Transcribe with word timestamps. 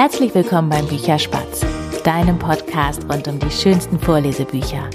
Herzlich 0.00 0.34
willkommen 0.34 0.70
beim 0.70 0.86
Bücherspatz, 0.86 1.60
deinem 2.04 2.38
Podcast 2.38 3.04
rund 3.12 3.28
um 3.28 3.38
die 3.38 3.50
schönsten 3.50 4.00
Vorlesebücher. 4.00 4.88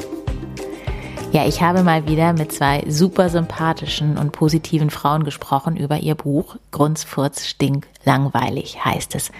Ja, 1.31 1.45
ich 1.45 1.61
habe 1.61 1.83
mal 1.83 2.07
wieder 2.07 2.33
mit 2.33 2.51
zwei 2.51 2.83
super 2.87 3.29
sympathischen 3.29 4.17
und 4.17 4.31
positiven 4.31 4.89
Frauen 4.89 5.23
gesprochen 5.23 5.77
über 5.77 5.99
ihr 5.99 6.15
Buch 6.15 6.55
Grundsfurz 6.71 7.45
stink 7.45 7.85
langweilig 8.03 8.83
heißt 8.83 9.13
es. 9.13 9.31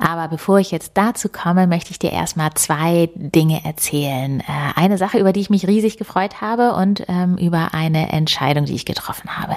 Aber 0.00 0.26
bevor 0.26 0.58
ich 0.58 0.72
jetzt 0.72 0.92
dazu 0.94 1.28
komme, 1.28 1.68
möchte 1.68 1.92
ich 1.92 2.00
dir 2.00 2.10
erstmal 2.10 2.52
zwei 2.54 3.08
Dinge 3.14 3.64
erzählen. 3.64 4.40
Äh, 4.40 4.44
eine 4.74 4.98
Sache, 4.98 5.18
über 5.18 5.32
die 5.32 5.42
ich 5.42 5.50
mich 5.50 5.68
riesig 5.68 5.96
gefreut 5.96 6.40
habe 6.40 6.72
und 6.72 7.04
ähm, 7.06 7.36
über 7.36 7.72
eine 7.72 8.10
Entscheidung, 8.10 8.64
die 8.64 8.74
ich 8.74 8.84
getroffen 8.84 9.38
habe. 9.38 9.54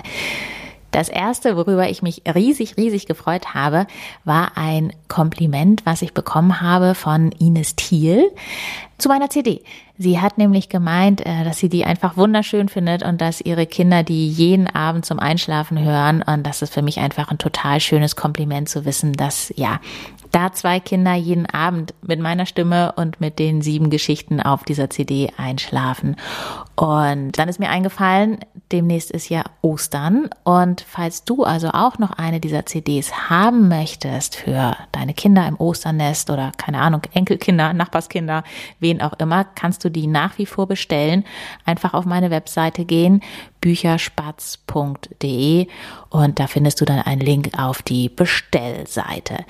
Das 0.92 1.10
erste, 1.10 1.58
worüber 1.58 1.90
ich 1.90 2.02
mich 2.02 2.24
riesig, 2.34 2.78
riesig 2.78 3.06
gefreut 3.06 3.54
habe, 3.54 3.88
war 4.24 4.54
ein 4.56 4.94
Kompliment, 5.08 5.86
was 5.86 6.02
ich 6.02 6.14
bekommen 6.14 6.62
habe 6.62 6.96
von 6.96 7.32
Ines 7.34 7.76
Thiel 7.76 8.32
zu 8.98 9.10
meiner 9.10 9.30
CD. 9.30 9.62
Sie 9.98 10.20
hat 10.20 10.38
nämlich 10.38 10.70
gemeint, 10.70 11.26
äh, 11.26 11.44
dass 11.44 11.58
sie 11.58 11.70
die 11.70 11.86
einfach 11.86 12.18
wunderschön 12.18 12.70
findet 12.70 13.04
und 13.04 13.20
dass 13.20 13.42
ihre 13.42 13.66
Kinder 13.66 14.04
die 14.04 14.30
jeden 14.30 14.68
Abend 14.68 15.06
zum 15.06 15.20
Einschlafen 15.20 15.80
hören. 15.84 16.22
Und 16.24 16.46
das 16.46 16.62
ist 16.62 16.74
für 16.74 16.82
mich 16.82 17.00
einfach 17.00 17.30
ein 17.30 17.38
total 17.38 17.80
schönes 17.80 18.16
Kompliment 18.16 18.70
zu 18.70 18.86
wissen, 18.86 19.14
dass 19.14 19.52
ja, 19.56 19.80
da 20.32 20.52
zwei 20.54 20.80
Kinder 20.80 21.14
jeden 21.16 21.48
Abend 21.48 21.94
mit 22.02 22.20
meiner 22.20 22.46
Stimme 22.46 22.94
und 22.94 23.20
mit 23.20 23.40
den 23.40 23.62
sieben 23.62 23.90
Geschichten 23.90 24.42
auf 24.42 24.64
dieser 24.64 24.90
CD 24.90 25.32
einschlafen. 25.38 26.16
Und 26.80 27.40
dann 27.40 27.50
ist 27.50 27.60
mir 27.60 27.72
eingefallen, 27.72 28.38
demnächst 28.72 29.10
ist 29.10 29.30
ja 29.30 29.44
Ostern. 29.64 30.30
Und 30.44 30.86
falls 30.88 31.24
du 31.24 31.44
also 31.44 31.70
auch 31.70 31.98
noch 31.98 32.12
eine 32.12 32.40
dieser 32.40 32.68
CDs 32.68 33.32
haben 33.32 33.68
möchtest 33.68 34.36
für 34.36 34.78
deine 34.92 35.16
Kinder 35.16 35.48
im 35.48 35.60
Osternest 35.60 36.30
oder 36.30 36.52
keine 36.56 36.80
Ahnung, 36.80 37.02
Enkelkinder, 37.16 37.74
Nachbarskinder, 37.78 38.44
wen 38.80 39.02
auch 39.02 39.14
immer, 39.14 39.44
kannst 39.44 39.84
du 39.86 39.90
die 39.90 40.06
nach 40.06 40.38
wie 40.38 40.46
vor 40.46 40.68
bestellen. 40.68 41.24
Einfach 41.66 41.96
auf 41.96 42.06
meine 42.06 42.30
Webseite 42.30 42.86
gehen, 42.86 43.22
bücherspatz.de 43.60 45.68
und 46.10 46.40
da 46.40 46.46
findest 46.46 46.80
du 46.80 46.86
dann 46.86 47.00
einen 47.00 47.22
Link 47.22 47.58
auf 47.58 47.82
die 47.82 48.08
Bestellseite. 48.08 49.46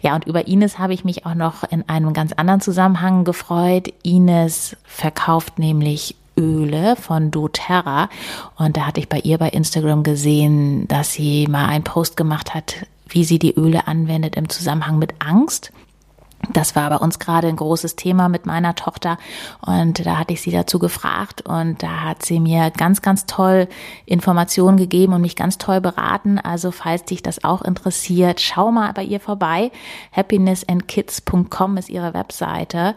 Ja, 0.00 0.16
und 0.16 0.26
über 0.26 0.48
Ines 0.48 0.80
habe 0.80 0.94
ich 0.94 1.04
mich 1.04 1.26
auch 1.26 1.34
noch 1.34 1.62
in 1.62 1.88
einem 1.88 2.12
ganz 2.12 2.32
anderen 2.32 2.60
Zusammenhang 2.60 3.22
gefreut. 3.22 3.94
Ines 4.02 4.76
verkauft 4.82 5.60
nämlich 5.60 6.16
Öle 6.36 6.96
von 6.96 7.30
doTERRA 7.30 8.08
und 8.56 8.76
da 8.76 8.86
hatte 8.86 9.00
ich 9.00 9.08
bei 9.08 9.18
ihr 9.18 9.38
bei 9.38 9.48
Instagram 9.48 10.02
gesehen, 10.02 10.88
dass 10.88 11.12
sie 11.12 11.46
mal 11.46 11.66
einen 11.66 11.84
Post 11.84 12.16
gemacht 12.16 12.54
hat, 12.54 12.86
wie 13.08 13.24
sie 13.24 13.38
die 13.38 13.54
Öle 13.54 13.86
anwendet 13.86 14.36
im 14.36 14.48
Zusammenhang 14.48 14.98
mit 14.98 15.14
Angst. 15.18 15.72
Das 16.50 16.74
war 16.74 16.90
bei 16.90 16.96
uns 16.96 17.18
gerade 17.18 17.46
ein 17.46 17.56
großes 17.56 17.94
Thema 17.94 18.28
mit 18.28 18.46
meiner 18.46 18.74
Tochter 18.74 19.16
und 19.60 20.04
da 20.04 20.18
hatte 20.18 20.32
ich 20.32 20.42
sie 20.42 20.50
dazu 20.50 20.80
gefragt 20.80 21.42
und 21.42 21.82
da 21.82 22.00
hat 22.00 22.24
sie 22.24 22.40
mir 22.40 22.70
ganz, 22.70 23.00
ganz 23.00 23.26
toll 23.26 23.68
Informationen 24.06 24.76
gegeben 24.76 25.12
und 25.12 25.20
mich 25.20 25.36
ganz 25.36 25.58
toll 25.58 25.80
beraten. 25.80 26.38
Also 26.38 26.72
falls 26.72 27.04
dich 27.04 27.22
das 27.22 27.44
auch 27.44 27.62
interessiert, 27.62 28.40
schau 28.40 28.72
mal 28.72 28.92
bei 28.92 29.04
ihr 29.04 29.20
vorbei. 29.20 29.70
happinessandkids.com 30.10 31.76
ist 31.76 31.88
ihre 31.88 32.12
Webseite. 32.12 32.96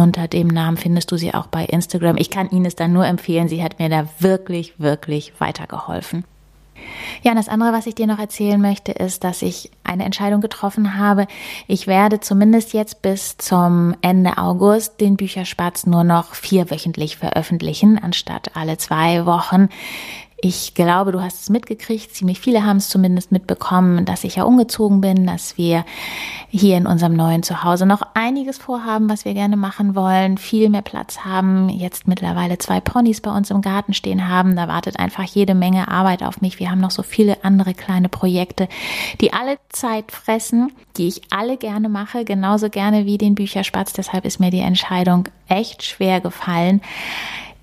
Unter 0.00 0.28
dem 0.28 0.46
Namen 0.48 0.78
findest 0.78 1.12
du 1.12 1.18
sie 1.18 1.34
auch 1.34 1.46
bei 1.48 1.66
Instagram. 1.66 2.16
Ich 2.16 2.30
kann 2.30 2.48
Ines 2.48 2.74
dann 2.74 2.94
nur 2.94 3.04
empfehlen. 3.04 3.48
Sie 3.48 3.62
hat 3.62 3.78
mir 3.78 3.90
da 3.90 4.08
wirklich, 4.18 4.72
wirklich 4.78 5.34
weitergeholfen. 5.38 6.24
Ja, 7.22 7.32
und 7.32 7.36
das 7.36 7.50
andere, 7.50 7.74
was 7.74 7.86
ich 7.86 7.96
dir 7.96 8.06
noch 8.06 8.18
erzählen 8.18 8.58
möchte, 8.58 8.92
ist, 8.92 9.24
dass 9.24 9.42
ich 9.42 9.70
eine 9.84 10.06
Entscheidung 10.06 10.40
getroffen 10.40 10.96
habe. 10.96 11.26
Ich 11.66 11.86
werde 11.86 12.20
zumindest 12.20 12.72
jetzt 12.72 13.02
bis 13.02 13.36
zum 13.36 13.94
Ende 14.00 14.38
August 14.38 15.02
den 15.02 15.18
Bücherspatz 15.18 15.84
nur 15.84 16.02
noch 16.02 16.32
vierwöchentlich 16.32 17.18
veröffentlichen, 17.18 17.98
anstatt 18.02 18.56
alle 18.56 18.78
zwei 18.78 19.26
Wochen. 19.26 19.68
Ich 20.42 20.72
glaube, 20.72 21.12
du 21.12 21.20
hast 21.20 21.42
es 21.42 21.50
mitgekriegt, 21.50 22.14
ziemlich 22.14 22.40
viele 22.40 22.64
haben 22.64 22.78
es 22.78 22.88
zumindest 22.88 23.30
mitbekommen, 23.30 24.06
dass 24.06 24.24
ich 24.24 24.36
ja 24.36 24.44
umgezogen 24.44 25.02
bin, 25.02 25.26
dass 25.26 25.58
wir 25.58 25.84
hier 26.48 26.78
in 26.78 26.86
unserem 26.86 27.12
neuen 27.12 27.42
Zuhause 27.42 27.84
noch 27.84 28.00
einiges 28.14 28.56
vorhaben, 28.56 29.10
was 29.10 29.26
wir 29.26 29.34
gerne 29.34 29.58
machen 29.58 29.94
wollen, 29.94 30.38
viel 30.38 30.70
mehr 30.70 30.80
Platz 30.80 31.26
haben, 31.26 31.68
jetzt 31.68 32.08
mittlerweile 32.08 32.56
zwei 32.56 32.80
Ponys 32.80 33.20
bei 33.20 33.30
uns 33.30 33.50
im 33.50 33.60
Garten 33.60 33.92
stehen 33.92 34.28
haben. 34.28 34.56
Da 34.56 34.66
wartet 34.66 34.98
einfach 34.98 35.24
jede 35.24 35.54
Menge 35.54 35.88
Arbeit 35.88 36.22
auf 36.22 36.40
mich. 36.40 36.58
Wir 36.58 36.70
haben 36.70 36.80
noch 36.80 36.90
so 36.90 37.02
viele 37.02 37.44
andere 37.44 37.74
kleine 37.74 38.08
Projekte, 38.08 38.66
die 39.20 39.34
alle 39.34 39.58
Zeit 39.68 40.10
fressen, 40.10 40.72
die 40.96 41.08
ich 41.08 41.20
alle 41.30 41.58
gerne 41.58 41.90
mache, 41.90 42.24
genauso 42.24 42.70
gerne 42.70 43.04
wie 43.04 43.18
den 43.18 43.34
Bücherspatz. 43.34 43.92
Deshalb 43.92 44.24
ist 44.24 44.40
mir 44.40 44.50
die 44.50 44.60
Entscheidung 44.60 45.28
echt 45.48 45.82
schwer 45.82 46.22
gefallen. 46.22 46.80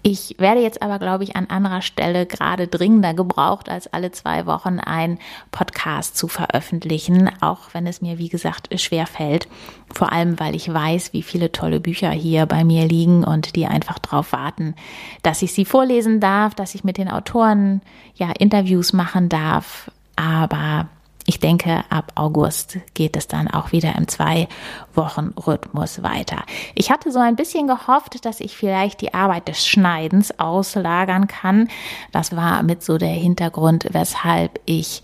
Ich 0.09 0.35
werde 0.38 0.62
jetzt 0.62 0.81
aber, 0.81 1.00
glaube 1.00 1.25
ich, 1.25 1.35
an 1.35 1.47
anderer 1.47 1.81
Stelle 1.81 2.25
gerade 2.25 2.69
dringender 2.69 3.13
gebraucht, 3.13 3.68
als 3.68 3.91
alle 3.91 4.09
zwei 4.09 4.45
Wochen 4.45 4.79
ein 4.79 5.19
Podcast 5.51 6.16
zu 6.16 6.29
veröffentlichen, 6.29 7.29
auch 7.41 7.73
wenn 7.73 7.85
es 7.85 8.01
mir, 8.01 8.18
wie 8.18 8.29
gesagt, 8.29 8.69
schwer 8.79 9.06
fällt. 9.06 9.50
Vor 9.94 10.13
allem, 10.13 10.40
weil 10.40 10.56
ich 10.56 10.73
weiß, 10.73 11.12
wie 11.12 11.23
viele 11.23 11.51
tolle 11.51 11.81
Bücher 11.81 12.09
hier 12.09 12.45
bei 12.45 12.63
mir 12.63 12.88
liegen 12.88 13.25
und 13.25 13.57
die 13.57 13.66
einfach 13.66 14.00
darauf 14.00 14.31
warten, 14.31 14.75
dass 15.23 15.41
ich 15.41 15.51
sie 15.51 15.66
vorlesen 15.66 16.22
darf, 16.22 16.56
dass 16.56 16.74
ich 16.74 16.85
mit 16.85 16.97
den 16.97 17.09
Autoren 17.09 17.81
ja 18.16 18.31
Interviews 18.31 18.94
machen 18.94 19.28
darf. 19.28 19.91
Aber 20.16 20.88
ich 21.29 21.41
denke, 21.41 21.83
ab 21.89 22.13
August 22.15 22.77
geht 22.93 23.17
es 23.17 23.27
dann 23.27 23.49
auch 23.49 23.73
wieder 23.73 23.93
im 23.97 24.07
Zwei-Wochen-Rhythmus 24.07 26.01
weiter. 26.01 26.45
Ich 26.73 26.89
hatte 26.89 27.11
so 27.11 27.19
ein 27.19 27.35
bisschen 27.35 27.67
gehofft, 27.67 28.23
dass 28.23 28.39
ich 28.39 28.55
vielleicht 28.55 29.01
die 29.01 29.13
Arbeit 29.13 29.49
des 29.49 29.67
Schneidens 29.67 30.39
auslagern 30.39 31.27
kann. 31.27 31.67
Das 32.13 32.33
war 32.33 32.63
mit 32.63 32.81
so 32.81 32.97
der 32.97 33.09
Hintergrund, 33.09 33.89
weshalb 33.91 34.61
ich 34.65 35.03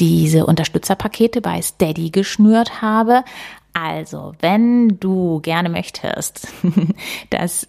diese 0.00 0.46
Unterstützerpakete 0.46 1.40
bei 1.40 1.62
Steady 1.62 2.10
geschnürt 2.10 2.82
habe. 2.82 3.22
Also, 3.72 4.34
wenn 4.40 4.98
du 4.98 5.38
gerne 5.42 5.68
möchtest, 5.68 6.48
dass 7.30 7.68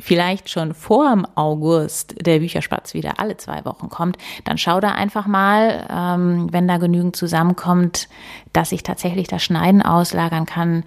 vielleicht 0.00 0.50
schon 0.50 0.74
vor 0.74 1.10
dem 1.10 1.26
August 1.34 2.14
der 2.24 2.38
Bücherspatz 2.38 2.94
wieder 2.94 3.18
alle 3.18 3.36
zwei 3.36 3.64
Wochen 3.64 3.88
kommt, 3.88 4.16
dann 4.44 4.58
schau 4.58 4.80
da 4.80 4.92
einfach 4.92 5.26
mal, 5.26 5.86
ähm, 5.90 6.52
wenn 6.52 6.68
da 6.68 6.78
genügend 6.78 7.16
zusammenkommt, 7.16 8.08
dass 8.52 8.72
ich 8.72 8.82
tatsächlich 8.82 9.28
das 9.28 9.42
Schneiden 9.42 9.82
auslagern 9.82 10.46
kann, 10.46 10.84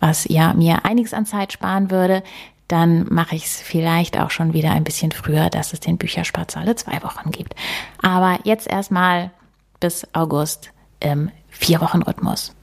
was 0.00 0.26
ja 0.28 0.54
mir 0.54 0.84
einiges 0.84 1.14
an 1.14 1.26
Zeit 1.26 1.52
sparen 1.52 1.90
würde, 1.90 2.22
dann 2.68 3.06
mache 3.10 3.36
ich 3.36 3.44
es 3.44 3.60
vielleicht 3.60 4.18
auch 4.18 4.30
schon 4.30 4.52
wieder 4.52 4.72
ein 4.72 4.84
bisschen 4.84 5.12
früher, 5.12 5.50
dass 5.50 5.72
es 5.72 5.80
den 5.80 5.98
Bücherspatz 5.98 6.56
alle 6.56 6.74
zwei 6.74 7.02
Wochen 7.02 7.30
gibt. 7.30 7.54
Aber 8.02 8.38
jetzt 8.44 8.66
erstmal 8.66 9.30
bis 9.78 10.06
August 10.14 10.72
im 10.98 11.30
Vier-Wochen-Rhythmus. 11.50 12.55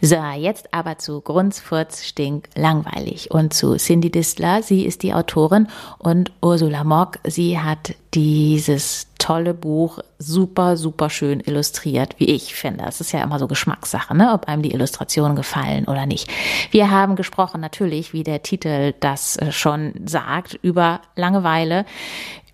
So, 0.00 0.16
jetzt 0.36 0.74
aber 0.74 0.98
zu 0.98 1.20
Grundfurz 1.20 2.04
stink 2.04 2.48
langweilig 2.56 3.30
und 3.30 3.54
zu 3.54 3.76
Cindy 3.76 4.10
Distler. 4.10 4.62
Sie 4.62 4.84
ist 4.84 5.02
die 5.02 5.14
Autorin 5.14 5.68
und 5.98 6.32
Ursula 6.42 6.84
Mock. 6.84 7.18
Sie 7.24 7.58
hat 7.58 7.94
dieses 8.14 9.06
tolle 9.18 9.54
Buch 9.54 10.00
super, 10.18 10.76
super 10.76 11.08
schön 11.08 11.40
illustriert, 11.40 12.16
wie 12.18 12.26
ich 12.26 12.54
finde. 12.54 12.84
Es 12.88 13.00
ist 13.00 13.12
ja 13.12 13.22
immer 13.22 13.38
so 13.38 13.46
Geschmackssache, 13.46 14.16
ne? 14.16 14.32
ob 14.32 14.48
einem 14.48 14.62
die 14.62 14.72
Illustrationen 14.72 15.36
gefallen 15.36 15.84
oder 15.86 16.06
nicht. 16.06 16.28
Wir 16.72 16.90
haben 16.90 17.14
gesprochen 17.14 17.60
natürlich, 17.60 18.12
wie 18.12 18.24
der 18.24 18.42
Titel 18.42 18.94
das 18.98 19.36
äh, 19.36 19.52
schon 19.52 19.94
sagt, 20.04 20.58
über 20.62 21.00
Langeweile, 21.14 21.86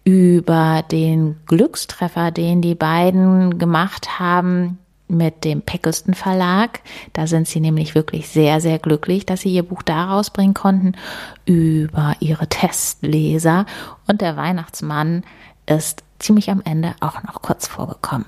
über 0.04 0.84
den 0.90 1.40
Glückstreffer, 1.46 2.30
den 2.30 2.60
die 2.60 2.74
beiden 2.74 3.58
gemacht 3.58 4.18
haben 4.18 4.78
mit 5.08 5.44
dem 5.44 5.62
Peckelsten 5.62 6.14
Verlag. 6.14 6.80
Da 7.12 7.26
sind 7.26 7.48
sie 7.48 7.60
nämlich 7.60 7.94
wirklich 7.94 8.28
sehr, 8.28 8.60
sehr 8.60 8.78
glücklich, 8.78 9.26
dass 9.26 9.40
sie 9.40 9.52
ihr 9.52 9.62
Buch 9.62 9.82
da 9.82 10.04
rausbringen 10.10 10.54
konnten 10.54 10.92
über 11.44 12.14
ihre 12.20 12.46
Testleser. 12.46 13.66
Und 14.06 14.20
der 14.20 14.36
Weihnachtsmann 14.36 15.24
ist 15.66 16.04
ziemlich 16.18 16.50
am 16.50 16.62
Ende 16.64 16.94
auch 17.00 17.22
noch 17.22 17.42
kurz 17.42 17.66
vorgekommen. 17.66 18.26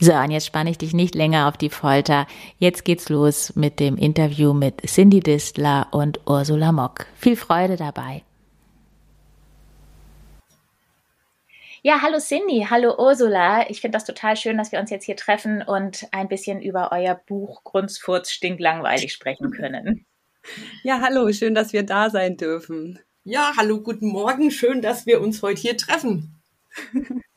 So, 0.00 0.12
und 0.14 0.32
jetzt 0.32 0.46
spanne 0.46 0.70
ich 0.70 0.78
dich 0.78 0.94
nicht 0.94 1.14
länger 1.14 1.46
auf 1.46 1.56
die 1.56 1.70
Folter. 1.70 2.26
Jetzt 2.58 2.84
geht's 2.84 3.08
los 3.08 3.54
mit 3.54 3.78
dem 3.78 3.96
Interview 3.96 4.52
mit 4.52 4.82
Cindy 4.84 5.20
Distler 5.20 5.86
und 5.92 6.18
Ursula 6.26 6.72
Mock. 6.72 7.06
Viel 7.14 7.36
Freude 7.36 7.76
dabei. 7.76 8.22
Ja, 11.84 12.00
hallo 12.00 12.18
Cindy, 12.20 12.68
hallo 12.70 12.94
Ursula. 12.96 13.68
Ich 13.68 13.80
finde 13.80 13.96
das 13.96 14.04
total 14.04 14.36
schön, 14.36 14.56
dass 14.56 14.70
wir 14.70 14.78
uns 14.78 14.90
jetzt 14.90 15.04
hier 15.04 15.16
treffen 15.16 15.62
und 15.62 16.06
ein 16.12 16.28
bisschen 16.28 16.62
über 16.62 16.92
euer 16.92 17.16
Buch 17.26 17.64
Grundfurz 17.64 18.30
stinklangweilig 18.30 19.12
sprechen 19.12 19.50
können. 19.50 20.06
Ja, 20.84 21.00
hallo, 21.00 21.32
schön, 21.32 21.56
dass 21.56 21.72
wir 21.72 21.82
da 21.82 22.08
sein 22.08 22.36
dürfen. 22.36 23.00
Ja, 23.24 23.54
hallo, 23.56 23.80
guten 23.80 24.06
Morgen. 24.06 24.52
Schön, 24.52 24.80
dass 24.80 25.06
wir 25.06 25.20
uns 25.20 25.42
heute 25.42 25.60
hier 25.60 25.76
treffen. 25.76 26.40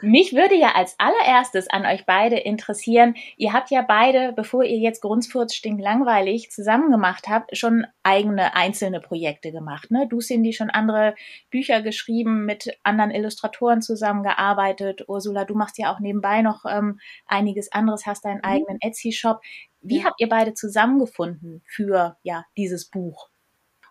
Mich 0.00 0.32
würde 0.34 0.54
ja 0.54 0.74
als 0.74 0.96
allererstes 0.98 1.68
an 1.68 1.86
euch 1.86 2.04
beide 2.06 2.36
interessieren, 2.36 3.14
ihr 3.36 3.52
habt 3.52 3.70
ja 3.70 3.82
beide, 3.82 4.32
bevor 4.32 4.64
ihr 4.64 4.78
jetzt 4.78 5.00
Grundfurz 5.00 5.54
stinklangweilig 5.54 6.50
zusammen 6.50 6.90
gemacht 6.90 7.28
habt, 7.28 7.56
schon 7.56 7.86
eigene 8.02 8.54
einzelne 8.54 9.00
Projekte 9.00 9.52
gemacht. 9.52 9.90
Ne? 9.90 10.06
Du, 10.08 10.20
Cindy, 10.20 10.52
schon 10.52 10.70
andere 10.70 11.14
Bücher 11.50 11.82
geschrieben, 11.82 12.44
mit 12.44 12.76
anderen 12.82 13.10
Illustratoren 13.10 13.82
zusammengearbeitet. 13.82 15.04
Ursula, 15.08 15.44
du 15.44 15.54
machst 15.54 15.78
ja 15.78 15.92
auch 15.92 16.00
nebenbei 16.00 16.42
noch 16.42 16.64
ähm, 16.64 16.98
einiges 17.26 17.70
anderes, 17.72 18.06
hast 18.06 18.24
deinen 18.24 18.38
mhm. 18.38 18.44
eigenen 18.44 18.78
Etsy-Shop. 18.80 19.40
Wie 19.80 19.98
ja. 19.98 20.04
habt 20.04 20.20
ihr 20.20 20.28
beide 20.28 20.54
zusammengefunden 20.54 21.62
für 21.66 22.16
ja 22.22 22.44
dieses 22.56 22.88
Buch? 22.88 23.28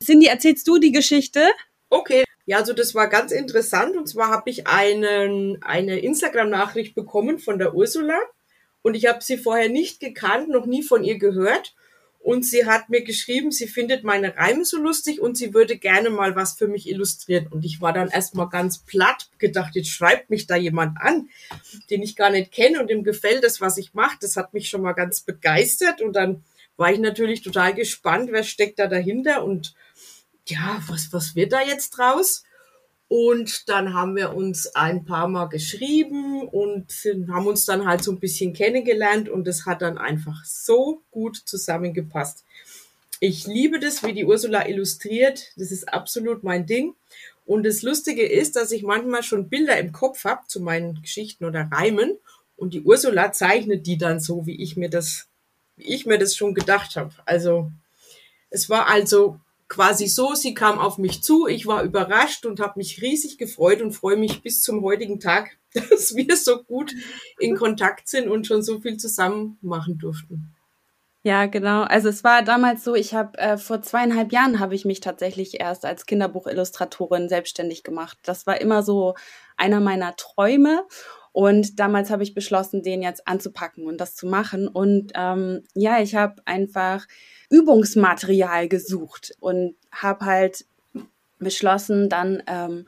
Cindy, 0.04 0.28
erzählst 0.28 0.68
du 0.68 0.80
die 0.80 0.92
Geschichte? 0.92 1.52
Okay, 1.90 2.24
ja, 2.46 2.58
also 2.58 2.74
das 2.74 2.96
war 2.96 3.08
ganz 3.08 3.32
interessant. 3.32 3.96
Und 3.96 4.08
zwar 4.08 4.30
habe 4.30 4.50
ich 4.50 4.68
einen, 4.68 5.62
eine 5.64 6.00
Instagram-Nachricht 6.00 6.96
bekommen 6.96 7.40
von 7.40 7.60
der 7.60 7.76
Ursula. 7.76 8.20
Und 8.82 8.96
ich 8.96 9.06
habe 9.06 9.22
sie 9.22 9.38
vorher 9.38 9.70
nicht 9.70 10.00
gekannt, 10.00 10.50
noch 10.50 10.66
nie 10.66 10.84
von 10.84 11.04
ihr 11.04 11.18
gehört. 11.18 11.76
Und 12.24 12.46
sie 12.46 12.68
hat 12.68 12.90
mir 12.90 13.04
geschrieben, 13.04 13.52
sie 13.52 13.68
findet 13.68 14.04
meine 14.04 14.38
Reime 14.38 14.64
so 14.64 14.78
lustig 14.78 15.22
und 15.22 15.38
sie 15.38 15.56
würde 15.56 15.78
gerne 15.78 16.12
mal 16.12 16.36
was 16.36 16.54
für 16.54 16.68
mich 16.68 16.88
illustrieren. 16.88 17.48
Und 17.48 17.66
ich 17.66 17.82
war 17.82 17.94
dann 17.94 18.10
erstmal 18.10 18.48
ganz 18.48 18.78
platt, 18.78 19.30
gedacht, 19.40 19.76
jetzt 19.76 19.90
schreibt 19.90 20.30
mich 20.30 20.46
da 20.46 20.56
jemand 20.56 20.98
an, 21.02 21.30
den 21.90 22.04
ich 22.04 22.16
gar 22.16 22.30
nicht 22.30 22.52
kenne 22.52 22.80
und 22.80 22.92
dem 22.92 23.04
gefällt 23.04 23.44
das, 23.44 23.60
was 23.60 23.78
ich 23.78 23.96
mache. 23.96 24.18
Das 24.22 24.38
hat 24.38 24.54
mich 24.54 24.70
schon 24.70 24.84
mal 24.84 24.94
ganz 24.94 25.22
begeistert. 25.22 26.00
Und 26.02 26.16
dann 26.16 26.44
war 26.78 26.92
ich 26.92 27.00
natürlich 27.00 27.42
total 27.42 27.74
gespannt, 27.74 28.30
wer 28.32 28.44
steckt 28.44 28.78
da 28.78 28.86
dahinter 28.86 29.44
und 29.44 29.74
ja, 30.48 30.82
was, 30.88 31.12
was 31.14 31.36
wird 31.36 31.54
da 31.54 31.62
jetzt 31.62 31.92
draus? 31.92 32.44
Und 33.08 33.68
dann 33.68 33.94
haben 33.94 34.16
wir 34.16 34.34
uns 34.34 34.68
ein 34.74 35.04
paar 35.04 35.28
Mal 35.28 35.48
geschrieben 35.48 36.48
und 36.48 36.92
sind, 36.92 37.30
haben 37.30 37.46
uns 37.46 37.66
dann 37.66 37.86
halt 37.86 38.04
so 38.04 38.12
ein 38.14 38.22
bisschen 38.22 38.54
kennengelernt 38.54 39.28
und 39.28 39.48
es 39.50 39.66
hat 39.66 39.82
dann 39.82 39.98
einfach 39.98 40.46
so 40.46 41.02
gut 41.12 41.36
zusammengepasst. 41.36 42.46
Ich 43.20 43.46
liebe 43.48 43.80
das, 43.80 44.04
wie 44.04 44.14
die 44.14 44.26
Ursula 44.26 44.66
illustriert. 44.66 45.52
Das 45.58 45.72
ist 45.72 45.94
absolut 45.94 46.44
mein 46.44 46.66
Ding. 46.66 46.96
Und 47.46 47.66
das 47.66 47.82
Lustige 47.82 48.26
ist, 48.26 48.56
dass 48.56 48.72
ich 48.72 48.84
manchmal 48.84 49.24
schon 49.24 49.50
Bilder 49.50 49.78
im 49.78 49.92
Kopf 49.92 50.24
habe 50.24 50.48
zu 50.48 50.62
meinen 50.62 51.02
Geschichten 51.02 51.44
oder 51.44 51.70
Reimen 51.70 52.18
und 52.56 52.74
die 52.74 52.82
Ursula 52.84 53.32
zeichnet 53.32 53.88
die 53.88 53.98
dann 53.98 54.20
so, 54.20 54.46
wie 54.46 54.62
ich 54.62 54.78
mir 54.78 54.90
das, 54.90 55.28
wie 55.76 55.94
ich 55.94 56.06
mir 56.06 56.18
das 56.18 56.36
schon 56.36 56.54
gedacht 56.54 56.96
habe. 56.96 57.12
Also 57.26 57.72
es 58.52 58.70
war 58.70 58.88
also 58.88 59.40
quasi 59.72 60.08
so, 60.08 60.36
sie 60.36 60.54
kam 60.54 60.80
auf 60.80 60.98
mich 60.98 61.24
zu, 61.24 61.48
ich 61.48 61.66
war 61.66 61.84
überrascht 61.84 62.46
und 62.46 62.60
habe 62.60 62.74
mich 62.76 63.02
riesig 63.02 63.38
gefreut 63.38 63.82
und 63.82 63.94
freue 63.94 64.18
mich 64.18 64.42
bis 64.42 64.62
zum 64.62 64.84
heutigen 64.84 65.22
Tag, 65.22 65.58
dass 65.74 66.14
wir 66.14 66.36
so 66.36 66.62
gut 66.62 66.94
in 67.40 67.56
Kontakt 67.56 68.10
sind 68.10 68.28
und 68.28 68.46
schon 68.46 68.64
so 68.64 68.82
viel 68.82 68.98
zusammen 68.98 69.58
machen 69.62 69.98
durften. 69.98 70.54
Ja, 71.24 71.46
genau. 71.46 71.84
Also 71.84 72.10
es 72.10 72.24
war 72.26 72.42
damals 72.42 72.84
so, 72.84 72.96
ich 72.96 73.14
habe 73.14 73.38
äh, 73.38 73.58
vor 73.58 73.82
zweieinhalb 73.82 74.34
Jahren 74.34 74.60
habe 74.60 74.76
ich 74.76 74.84
mich 74.84 75.00
tatsächlich 75.00 75.62
erst 75.62 75.86
als 75.86 76.06
Kinderbuchillustratorin 76.06 77.30
selbstständig 77.30 77.84
gemacht. 77.84 78.18
Das 78.24 78.48
war 78.48 78.60
immer 78.60 78.84
so 78.84 79.14
einer 79.56 79.80
meiner 79.80 80.16
Träume. 80.18 80.84
Und 81.32 81.80
damals 81.80 82.10
habe 82.10 82.24
ich 82.24 82.34
beschlossen, 82.34 82.84
den 82.84 83.02
jetzt 83.02 83.26
anzupacken 83.26 83.86
und 83.86 84.02
das 84.02 84.16
zu 84.16 84.28
machen. 84.28 84.68
Und 84.68 85.14
ähm, 85.16 85.64
ja, 85.76 86.02
ich 86.02 86.16
habe 86.16 86.42
einfach 86.46 87.06
Übungsmaterial 87.52 88.68
gesucht 88.68 89.34
und 89.40 89.76
habe 89.92 90.26
halt 90.26 90.66
beschlossen, 91.38 92.10
dann 92.10 92.42
ähm, 92.48 92.86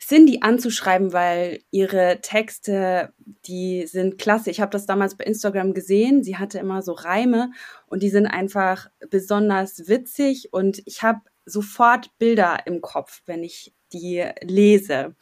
Cindy 0.00 0.38
anzuschreiben, 0.40 1.12
weil 1.12 1.60
ihre 1.70 2.20
Texte, 2.22 3.12
die 3.44 3.86
sind 3.86 4.16
klasse. 4.16 4.50
Ich 4.50 4.60
habe 4.60 4.70
das 4.70 4.86
damals 4.86 5.16
bei 5.16 5.24
Instagram 5.24 5.74
gesehen. 5.74 6.22
Sie 6.22 6.38
hatte 6.38 6.58
immer 6.58 6.82
so 6.82 6.92
Reime 6.92 7.50
und 7.86 8.02
die 8.02 8.08
sind 8.08 8.26
einfach 8.26 8.88
besonders 9.10 9.88
witzig 9.88 10.52
und 10.52 10.80
ich 10.86 11.02
habe 11.02 11.20
sofort 11.44 12.16
Bilder 12.18 12.58
im 12.64 12.80
Kopf, 12.80 13.22
wenn 13.26 13.42
ich 13.42 13.74
die 13.92 14.24
lese. 14.42 15.14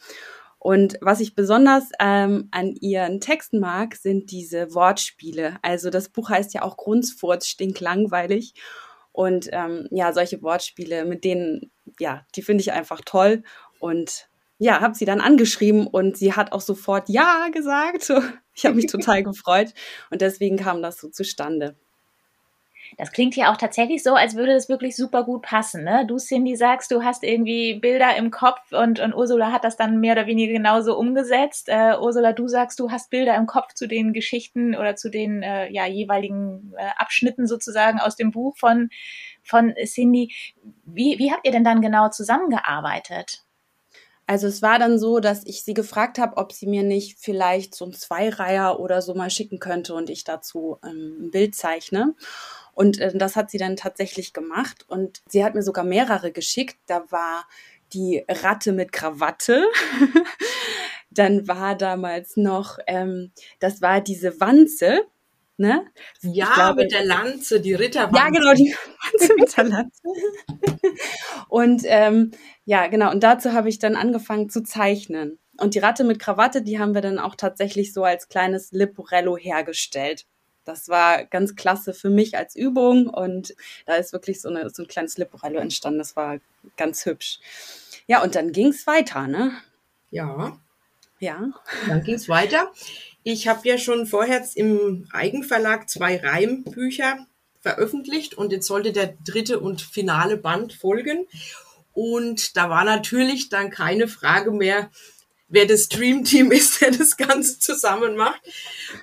Und 0.58 0.98
was 1.00 1.20
ich 1.20 1.34
besonders 1.34 1.90
ähm, 2.00 2.48
an 2.50 2.74
ihren 2.80 3.20
Texten 3.20 3.60
mag, 3.60 3.94
sind 3.94 4.30
diese 4.30 4.74
Wortspiele. 4.74 5.58
Also 5.62 5.90
das 5.90 6.08
Buch 6.08 6.30
heißt 6.30 6.54
ja 6.54 6.62
auch 6.62 6.76
Grundfurz, 6.76 7.46
stinklangweilig. 7.46 8.54
Und 9.12 9.48
ähm, 9.52 9.88
ja, 9.90 10.12
solche 10.12 10.42
Wortspiele, 10.42 11.04
mit 11.04 11.24
denen, 11.24 11.70
ja, 12.00 12.26
die 12.34 12.42
finde 12.42 12.62
ich 12.62 12.72
einfach 12.72 13.00
toll. 13.04 13.42
Und 13.78 14.28
ja, 14.58 14.80
habe 14.80 14.94
sie 14.94 15.04
dann 15.04 15.20
angeschrieben 15.20 15.86
und 15.86 16.16
sie 16.16 16.32
hat 16.32 16.52
auch 16.52 16.60
sofort 16.60 17.08
Ja 17.08 17.48
gesagt. 17.52 18.10
Ich 18.58 18.64
habe 18.64 18.76
mich 18.76 18.86
total 18.86 19.22
gefreut 19.22 19.74
und 20.10 20.22
deswegen 20.22 20.56
kam 20.56 20.80
das 20.80 20.96
so 20.96 21.10
zustande. 21.10 21.76
Das 22.96 23.12
klingt 23.12 23.36
ja 23.36 23.52
auch 23.52 23.56
tatsächlich 23.56 24.02
so, 24.02 24.14
als 24.14 24.36
würde 24.36 24.54
das 24.54 24.68
wirklich 24.68 24.96
super 24.96 25.24
gut 25.24 25.42
passen. 25.42 25.84
Ne? 25.84 26.04
Du, 26.06 26.16
Cindy, 26.16 26.56
sagst, 26.56 26.90
du 26.90 27.02
hast 27.02 27.24
irgendwie 27.24 27.74
Bilder 27.74 28.16
im 28.16 28.30
Kopf 28.30 28.72
und, 28.72 29.00
und 29.00 29.14
Ursula 29.14 29.52
hat 29.52 29.64
das 29.64 29.76
dann 29.76 30.00
mehr 30.00 30.12
oder 30.12 30.26
weniger 30.26 30.52
genauso 30.52 30.96
umgesetzt. 30.98 31.68
Äh, 31.68 31.96
Ursula, 32.00 32.32
du 32.32 32.48
sagst, 32.48 32.78
du 32.80 32.90
hast 32.90 33.10
Bilder 33.10 33.36
im 33.36 33.46
Kopf 33.46 33.74
zu 33.74 33.86
den 33.86 34.12
Geschichten 34.12 34.74
oder 34.74 34.96
zu 34.96 35.10
den 35.10 35.42
äh, 35.42 35.70
ja, 35.70 35.86
jeweiligen 35.86 36.72
äh, 36.76 36.88
Abschnitten 36.96 37.46
sozusagen 37.46 38.00
aus 38.00 38.16
dem 38.16 38.30
Buch 38.30 38.56
von, 38.56 38.90
von 39.42 39.74
Cindy. 39.84 40.34
Wie, 40.84 41.18
wie 41.18 41.32
habt 41.32 41.46
ihr 41.46 41.52
denn 41.52 41.64
dann 41.64 41.80
genau 41.80 42.08
zusammengearbeitet? 42.08 43.45
Also 44.26 44.48
es 44.48 44.60
war 44.60 44.78
dann 44.78 44.98
so, 44.98 45.20
dass 45.20 45.44
ich 45.46 45.62
sie 45.62 45.74
gefragt 45.74 46.18
habe, 46.18 46.36
ob 46.36 46.52
sie 46.52 46.66
mir 46.66 46.82
nicht 46.82 47.18
vielleicht 47.20 47.74
so 47.74 47.84
ein 47.84 47.92
Zweireiher 47.92 48.80
oder 48.80 49.00
so 49.00 49.14
mal 49.14 49.30
schicken 49.30 49.60
könnte 49.60 49.94
und 49.94 50.10
ich 50.10 50.24
dazu 50.24 50.78
ähm, 50.84 51.26
ein 51.26 51.30
Bild 51.30 51.54
zeichne. 51.54 52.14
Und 52.72 52.98
äh, 52.98 53.16
das 53.16 53.36
hat 53.36 53.50
sie 53.50 53.58
dann 53.58 53.76
tatsächlich 53.76 54.32
gemacht. 54.32 54.84
Und 54.88 55.22
sie 55.28 55.44
hat 55.44 55.54
mir 55.54 55.62
sogar 55.62 55.84
mehrere 55.84 56.32
geschickt. 56.32 56.76
Da 56.86 57.04
war 57.10 57.46
die 57.92 58.24
Ratte 58.28 58.72
mit 58.72 58.92
Krawatte. 58.92 59.64
dann 61.10 61.46
war 61.46 61.76
damals 61.76 62.36
noch, 62.36 62.78
ähm, 62.86 63.32
das 63.60 63.80
war 63.80 64.00
diese 64.00 64.40
Wanze. 64.40 65.04
Ne? 65.58 65.86
Ja, 66.20 66.52
glaube, 66.54 66.82
mit 66.82 66.92
der 66.92 67.04
Lanze, 67.04 67.60
die 67.60 67.74
Ritterwanze. 67.74 68.18
Ja, 68.18 68.28
genau, 68.28 68.52
die 68.52 68.74
Wanze 69.12 69.34
mit 69.36 69.56
der 69.56 69.64
Lanze. 69.64 70.02
und 71.48 71.82
ähm, 71.86 72.32
ja, 72.64 72.88
genau, 72.88 73.10
und 73.10 73.22
dazu 73.22 73.52
habe 73.52 73.68
ich 73.68 73.78
dann 73.78 73.96
angefangen 73.96 74.50
zu 74.50 74.62
zeichnen. 74.62 75.38
Und 75.58 75.74
die 75.74 75.78
Ratte 75.78 76.04
mit 76.04 76.18
Krawatte, 76.18 76.60
die 76.60 76.78
haben 76.78 76.94
wir 76.94 77.00
dann 77.00 77.18
auch 77.18 77.34
tatsächlich 77.34 77.94
so 77.94 78.04
als 78.04 78.28
kleines 78.28 78.72
Liporello 78.72 79.38
hergestellt. 79.38 80.26
Das 80.66 80.88
war 80.88 81.24
ganz 81.24 81.54
klasse 81.54 81.94
für 81.94 82.10
mich 82.10 82.36
als 82.36 82.56
Übung 82.56 83.08
und 83.08 83.54
da 83.86 83.94
ist 83.94 84.12
wirklich 84.12 84.42
so, 84.42 84.48
eine, 84.48 84.68
so 84.70 84.82
ein 84.82 84.88
kleines 84.88 85.16
Liporello 85.16 85.58
entstanden. 85.58 86.00
Das 86.00 86.16
war 86.16 86.38
ganz 86.76 87.06
hübsch. 87.06 87.38
Ja, 88.06 88.22
und 88.22 88.34
dann 88.34 88.52
ging 88.52 88.68
es 88.68 88.86
weiter, 88.86 89.26
ne? 89.28 89.52
Ja. 90.10 90.58
Ja. 91.20 91.50
Dann 91.88 92.02
ging 92.02 92.14
es 92.14 92.28
weiter. 92.28 92.70
Ich 93.22 93.48
habe 93.48 93.68
ja 93.68 93.78
schon 93.78 94.06
vorher 94.06 94.46
im 94.54 95.08
Eigenverlag 95.12 95.88
zwei 95.88 96.16
Reimbücher 96.18 97.26
veröffentlicht 97.60 98.34
und 98.34 98.52
jetzt 98.52 98.68
sollte 98.68 98.92
der 98.92 99.14
dritte 99.24 99.58
und 99.58 99.82
finale 99.82 100.36
Band 100.36 100.72
folgen. 100.72 101.26
Und 101.92 102.56
da 102.56 102.70
war 102.70 102.84
natürlich 102.84 103.48
dann 103.48 103.70
keine 103.70 104.06
Frage 104.06 104.52
mehr, 104.52 104.90
wer 105.48 105.66
das 105.66 105.88
Dreamteam 105.88 106.50
ist, 106.52 106.80
der 106.80 106.90
das 106.90 107.16
Ganze 107.16 107.58
zusammen 107.58 108.16
macht. 108.16 108.40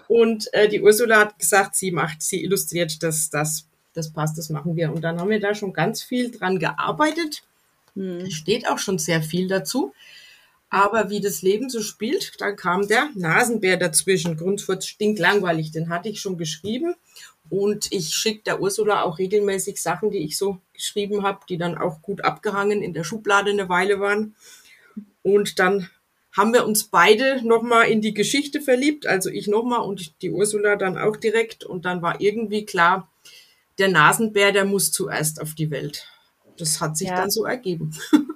Und 0.07 0.53
äh, 0.53 0.69
die 0.69 0.81
Ursula 0.81 1.19
hat 1.19 1.39
gesagt, 1.39 1.75
sie 1.75 1.91
macht, 1.91 2.21
sie 2.21 2.43
illustriert 2.43 3.03
das, 3.03 3.29
das, 3.29 3.67
das 3.93 4.13
passt, 4.13 4.37
das 4.37 4.49
machen 4.49 4.75
wir. 4.75 4.93
Und 4.93 5.01
dann 5.01 5.19
haben 5.19 5.29
wir 5.29 5.39
da 5.39 5.55
schon 5.55 5.73
ganz 5.73 6.03
viel 6.03 6.31
dran 6.31 6.59
gearbeitet. 6.59 7.43
Hm. 7.95 8.29
Steht 8.29 8.67
auch 8.67 8.79
schon 8.79 8.99
sehr 8.99 9.21
viel 9.21 9.47
dazu. 9.47 9.93
Aber 10.73 11.11
wie 11.11 11.21
das 11.21 11.43
Leben 11.43 11.69
so 11.69 11.83
spielt, 11.83 12.41
dann 12.41 12.55
kam 12.55 12.87
der 12.87 13.07
Nasenbär 13.13 13.77
dazwischen. 13.77 14.37
Grundfurz 14.37 14.87
stinkt 14.87 15.19
langweilig, 15.19 15.69
den 15.69 15.89
hatte 15.89 16.09
ich 16.09 16.19
schon 16.19 16.35
geschrieben. 16.35 16.95
Und 17.51 17.91
ich 17.91 18.15
schicke 18.15 18.41
der 18.41 18.59
Ursula 18.59 19.03
auch 19.03 19.19
regelmäßig 19.19 19.79
Sachen, 19.79 20.09
die 20.09 20.17
ich 20.25 20.35
so 20.35 20.57
geschrieben 20.73 21.21
habe, 21.21 21.41
die 21.47 21.59
dann 21.59 21.77
auch 21.77 22.01
gut 22.01 22.23
abgehangen 22.23 22.81
in 22.81 22.93
der 22.93 23.03
Schublade 23.03 23.51
eine 23.51 23.69
Weile 23.69 23.99
waren. 23.99 24.35
Und 25.21 25.59
dann 25.59 25.91
haben 26.31 26.53
wir 26.53 26.65
uns 26.65 26.85
beide 26.85 27.47
nochmal 27.47 27.89
in 27.89 28.01
die 28.01 28.15
Geschichte 28.15 28.59
verliebt, 28.59 29.05
also 29.05 29.29
ich 29.29 29.47
nochmal 29.47 29.81
und 29.81 30.23
die 30.23 30.31
Ursula 30.31 30.75
dann 30.75 30.97
auch 30.97 31.17
direkt. 31.17 31.63
Und 31.63 31.85
dann 31.85 32.01
war 32.01 32.19
irgendwie 32.19 32.65
klar, 32.65 33.11
der 33.77 33.89
Nasenbär, 33.89 34.51
der 34.51 34.65
muss 34.65 34.91
zuerst 34.91 35.39
auf 35.39 35.53
die 35.53 35.69
Welt. 35.69 36.07
Das 36.57 36.81
hat 36.81 36.97
sich 36.97 37.09
ja. 37.09 37.15
dann 37.15 37.29
so 37.29 37.45
ergeben. 37.45 37.95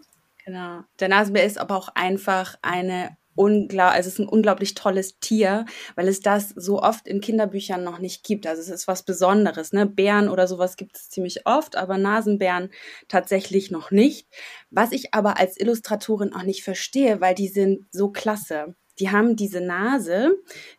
Genau. 0.47 0.83
Der 1.01 1.09
Nasenbär 1.09 1.43
ist 1.43 1.57
aber 1.57 1.75
auch 1.75 1.89
einfach 1.93 2.55
eine 2.61 3.17
unglaublich, 3.35 3.97
also 3.97 4.07
es 4.07 4.13
ist 4.13 4.19
ein 4.19 4.29
unglaublich 4.29 4.75
tolles 4.75 5.19
Tier, 5.19 5.65
weil 5.95 6.07
es 6.07 6.21
das 6.21 6.51
so 6.55 6.81
oft 6.81 7.05
in 7.05 7.19
Kinderbüchern 7.19 7.83
noch 7.83 7.99
nicht 7.99 8.23
gibt. 8.23 8.47
Also 8.47 8.61
es 8.61 8.69
ist 8.69 8.87
was 8.87 9.03
Besonderes, 9.03 9.73
ne? 9.73 9.85
Bären 9.85 10.29
oder 10.29 10.47
sowas 10.47 10.77
gibt 10.77 10.95
es 10.95 11.09
ziemlich 11.09 11.45
oft, 11.45 11.75
aber 11.75 11.97
Nasenbären 11.97 12.69
tatsächlich 13.09 13.71
noch 13.71 13.91
nicht. 13.91 14.29
Was 14.71 14.93
ich 14.93 15.13
aber 15.13 15.37
als 15.37 15.59
Illustratorin 15.59 16.33
auch 16.33 16.43
nicht 16.43 16.63
verstehe, 16.63 17.19
weil 17.19 17.35
die 17.35 17.49
sind 17.49 17.85
so 17.91 18.09
klasse. 18.09 18.73
die 18.99 19.11
haben 19.11 19.35
diese 19.35 19.61
Nase, 19.61 20.35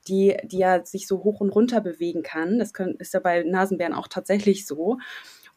die, 0.09 0.37
die 0.45 0.59
ja 0.59 0.85
sich 0.85 1.07
so 1.07 1.23
hoch 1.23 1.41
und 1.41 1.51
runter 1.51 1.81
bewegen 1.81 2.23
kann. 2.23 2.59
Das 2.59 2.73
können, 2.73 2.97
ist 2.99 3.15
ja 3.15 3.21
bei 3.21 3.45
Nasenbären 3.45 3.95
auch 3.95 4.09
tatsächlich 4.09 4.67
so. 4.67 4.99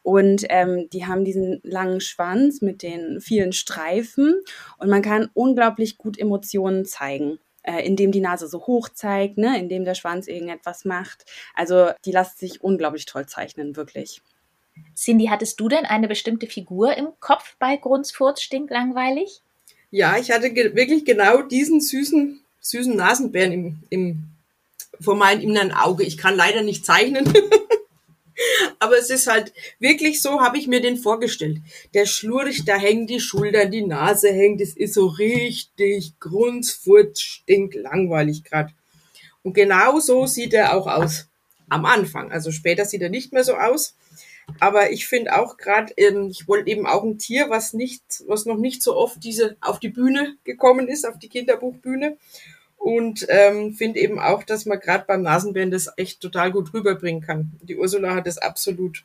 Und 0.02 0.44
ähm, 0.48 0.88
die 0.90 1.06
haben 1.06 1.24
diesen 1.24 1.60
langen 1.62 2.00
Schwanz 2.00 2.60
mit 2.60 2.82
den 2.82 3.20
vielen 3.20 3.52
Streifen 3.52 4.40
und 4.78 4.88
man 4.90 5.02
kann 5.02 5.30
unglaublich 5.34 5.96
gut 5.96 6.18
Emotionen 6.18 6.84
zeigen 6.84 7.38
äh, 7.62 7.86
indem 7.86 8.12
die 8.12 8.20
Nase 8.20 8.48
so 8.48 8.66
hoch 8.66 8.88
zeigt, 8.88 9.38
ne, 9.38 9.58
indem 9.58 9.84
der 9.84 9.94
Schwanz 9.94 10.26
irgendetwas 10.26 10.84
macht. 10.84 11.24
Also 11.54 11.90
die 12.04 12.12
lassen 12.12 12.38
sich 12.38 12.62
unglaublich 12.62 13.06
toll 13.06 13.26
zeichnen, 13.26 13.76
wirklich. 13.76 14.22
Cindy, 14.96 15.26
hattest 15.26 15.60
du 15.60 15.68
denn 15.68 15.84
eine 15.84 16.08
bestimmte 16.08 16.46
Figur 16.46 16.96
im 16.96 17.08
Kopf 17.20 17.56
bei 17.58 17.76
Grundsfurz 17.76 18.42
stinklangweilig? 18.42 19.42
Ja, 19.90 20.16
ich 20.16 20.30
hatte 20.30 20.50
ge 20.50 20.74
wirklich 20.74 21.04
genau 21.04 21.42
diesen 21.42 21.80
süßen, 21.80 22.40
süßen 22.60 22.96
Nasenbären 22.96 23.52
im, 23.52 23.82
im, 23.90 24.24
vor 25.00 25.14
meinem 25.14 25.42
inneren 25.42 25.72
Auge. 25.72 26.04
Ich 26.04 26.16
kann 26.16 26.34
leider 26.34 26.62
nicht 26.62 26.86
zeichnen. 26.86 27.30
Aber 28.78 28.98
es 28.98 29.10
ist 29.10 29.26
halt 29.26 29.52
wirklich 29.78 30.20
so, 30.20 30.40
habe 30.40 30.58
ich 30.58 30.66
mir 30.66 30.80
den 30.80 30.96
vorgestellt. 30.96 31.58
Der 31.94 32.06
schlurcht, 32.06 32.68
da 32.68 32.76
hängen 32.76 33.06
die 33.06 33.20
Schultern, 33.20 33.70
die 33.70 33.86
Nase 33.86 34.32
hängt. 34.32 34.60
Es 34.60 34.76
ist 34.76 34.94
so 34.94 35.06
richtig 35.06 36.18
grunzfurz, 36.20 37.20
stink 37.20 37.74
langweilig 37.74 38.44
gerade. 38.44 38.72
Und 39.42 39.54
genau 39.54 40.00
so 40.00 40.26
sieht 40.26 40.54
er 40.54 40.76
auch 40.76 40.86
aus. 40.86 41.28
Am 41.68 41.84
Anfang. 41.86 42.30
Also 42.32 42.52
später 42.52 42.84
sieht 42.84 43.02
er 43.02 43.08
nicht 43.08 43.32
mehr 43.32 43.44
so 43.44 43.54
aus. 43.54 43.94
Aber 44.60 44.90
ich 44.90 45.06
finde 45.06 45.38
auch 45.38 45.56
gerade, 45.56 45.92
ähm, 45.96 46.28
ich 46.30 46.48
wollte 46.48 46.70
eben 46.70 46.86
auch 46.86 47.02
ein 47.04 47.18
Tier, 47.18 47.48
was 47.48 47.72
nicht, 47.72 48.02
was 48.26 48.44
noch 48.44 48.58
nicht 48.58 48.82
so 48.82 48.96
oft 48.96 49.22
diese 49.22 49.56
auf 49.60 49.78
die 49.78 49.88
Bühne 49.88 50.36
gekommen 50.44 50.88
ist, 50.88 51.06
auf 51.06 51.18
die 51.18 51.28
Kinderbuchbühne. 51.28 52.18
Und 52.82 53.24
ähm, 53.28 53.74
finde 53.74 54.00
eben 54.00 54.18
auch, 54.18 54.42
dass 54.42 54.66
man 54.66 54.80
gerade 54.80 55.04
beim 55.06 55.22
Nasenbären 55.22 55.70
das 55.70 55.88
echt 55.96 56.20
total 56.20 56.50
gut 56.50 56.74
rüberbringen 56.74 57.22
kann. 57.22 57.52
Die 57.62 57.76
Ursula 57.76 58.16
hat 58.16 58.26
das 58.26 58.38
absolut 58.38 59.04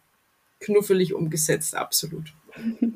knuffelig 0.59 1.13
umgesetzt, 1.13 1.75
absolut. 1.75 2.33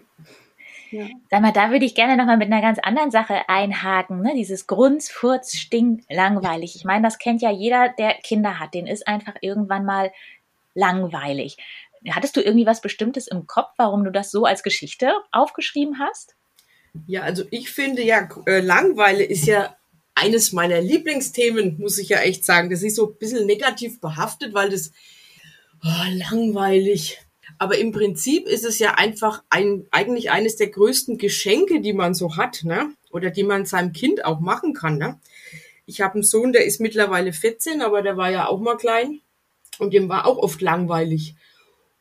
Ja. 0.94 1.08
Sag 1.30 1.42
mal, 1.42 1.54
da 1.54 1.72
würde 1.72 1.86
ich 1.86 1.96
gerne 1.96 2.18
nochmal 2.18 2.36
mit 2.36 2.52
einer 2.52 2.62
ganz 2.62 2.78
anderen 2.78 3.12
Sache 3.12 3.48
einhaken. 3.48 4.22
Ne? 4.22 4.34
Dieses 4.36 4.68
Grunz, 4.68 5.10
Furz, 5.10 5.56
Stink, 5.56 6.04
langweilig. 6.10 6.76
Ich 6.76 6.84
meine, 6.84 7.02
das 7.02 7.18
kennt 7.18 7.42
ja 7.42 7.50
jeder, 7.50 7.88
der 7.98 8.16
Kinder 8.16 8.60
hat. 8.60 8.74
Den 8.74 8.88
ist 8.88 9.08
einfach 9.08 9.36
irgendwann 9.40 9.86
mal 9.86 10.12
langweilig. 10.74 11.56
Hattest 12.10 12.36
du 12.36 12.42
irgendwie 12.42 12.66
was 12.66 12.82
Bestimmtes 12.82 13.28
im 13.28 13.48
Kopf, 13.48 13.70
warum 13.78 14.04
du 14.04 14.12
das 14.12 14.32
so 14.32 14.44
als 14.44 14.64
Geschichte 14.64 15.14
aufgeschrieben 15.32 15.98
hast? 15.98 16.36
Ja, 17.08 17.22
also 17.22 17.46
ich 17.52 17.72
finde 17.72 18.04
ja, 18.04 18.28
äh, 18.46 18.60
Langweile 18.60 19.24
ist 19.24 19.46
ja 19.46 19.74
eines 20.16 20.52
meiner 20.52 20.82
Lieblingsthemen, 20.82 21.78
muss 21.80 21.98
ich 21.98 22.10
ja 22.10 22.20
echt 22.20 22.46
sagen. 22.46 22.70
Das 22.70 22.84
ist 22.84 22.96
so 22.96 23.10
ein 23.10 23.18
bisschen 23.18 23.46
negativ 23.46 24.00
behaftet, 24.00 24.54
weil 24.54 24.70
das 24.70 24.92
oh, 25.84 25.88
langweilig. 26.32 27.20
Aber 27.58 27.78
im 27.78 27.92
Prinzip 27.92 28.48
ist 28.48 28.66
es 28.66 28.80
ja 28.80 28.96
einfach 28.96 29.44
ein, 29.50 29.86
eigentlich 29.92 30.32
eines 30.32 30.56
der 30.56 30.68
größten 30.68 31.18
Geschenke, 31.18 31.82
die 31.82 31.94
man 31.94 32.14
so 32.14 32.38
hat, 32.38 32.64
ne? 32.64 32.94
Oder 33.12 33.30
die 33.30 33.44
man 33.44 33.66
seinem 33.66 33.94
Kind 33.94 34.26
auch 34.26 34.40
machen 34.40 34.74
kann, 34.74 34.98
ne? 34.98 35.20
Ich 35.86 36.02
habe 36.02 36.16
einen 36.16 36.24
Sohn, 36.24 36.54
der 36.54 36.66
ist 36.66 36.80
mittlerweile 36.80 37.34
14, 37.34 37.82
aber 37.82 38.02
der 38.02 38.16
war 38.16 38.32
ja 38.32 38.48
auch 38.48 38.60
mal 38.60 38.78
klein 38.78 39.20
und 39.80 39.94
dem 39.94 40.08
war 40.08 40.26
auch 40.26 40.38
oft 40.38 40.62
langweilig. 40.62 41.36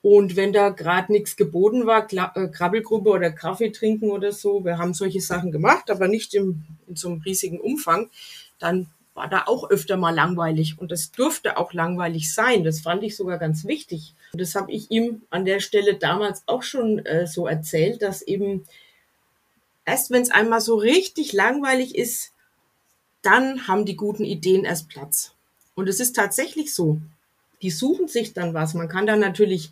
Und 0.03 0.37
wenn 0.37 0.53
da 0.53 0.71
gerade 0.71 1.13
nichts 1.13 1.37
geboten 1.37 1.87
war, 1.87 2.07
äh, 2.11 2.49
Krabbelgruppe 2.49 3.11
oder 3.11 3.31
Kaffee 3.31 3.71
trinken 3.71 4.11
oder 4.11 4.33
so, 4.33 4.65
wir 4.65 4.79
haben 4.79 4.95
solche 4.95 5.21
Sachen 5.21 5.53
gemacht, 5.53 5.91
aber 5.91 6.09
nicht 6.09 6.35
im, 6.35 6.65
in 6.87 6.97
so 6.97 7.09
einem 7.09 7.21
riesigen 7.21 7.61
Umfang, 7.61 8.09
dann 8.59 8.89
war 9.15 9.29
da 9.29 9.45
auch 9.47 9.69
öfter 9.69 9.99
mal 9.99 10.15
langweilig. 10.15 10.79
Und 10.79 10.91
das 10.91 11.13
durfte 11.13 11.59
auch 11.59 11.75
langweilig 11.75 12.33
sein. 12.33 12.65
Das 12.65 12.81
fand 12.81 13.03
ich 13.03 13.17
sogar 13.17 13.39
ganz 13.39 13.67
wichtig. 13.67 14.15
Und 14.33 14.41
das 14.41 14.55
habe 14.55 14.73
ich 14.73 14.91
ihm 14.91 15.23
an 15.29 15.45
der 15.45 15.61
Stelle 15.61 15.97
damals 15.97 16.45
auch 16.47 16.63
schon 16.63 17.05
äh, 17.05 17.27
so 17.27 17.47
erzählt, 17.47 18.01
dass 18.01 18.23
eben 18.23 18.67
erst 19.85 20.11
wenn 20.11 20.23
es 20.23 20.31
einmal 20.31 20.61
so 20.61 20.77
richtig 20.77 21.33
langweilig 21.33 21.95
ist, 21.95 22.33
dann 23.23 23.69
haben 23.69 23.85
die 23.85 23.97
guten 23.97 24.25
Ideen 24.25 24.65
erst 24.65 24.89
Platz. 24.89 25.35
Und 25.75 25.89
es 25.89 26.01
ist 26.01 26.17
tatsächlich 26.17 26.75
so 26.75 27.01
die 27.63 27.71
suchen 27.71 28.09
sich 28.09 28.33
dann 28.33 28.55
was. 28.55 28.75
Man 28.75 28.89
kann 28.89 29.07
da 29.07 29.17
natürlich 29.17 29.71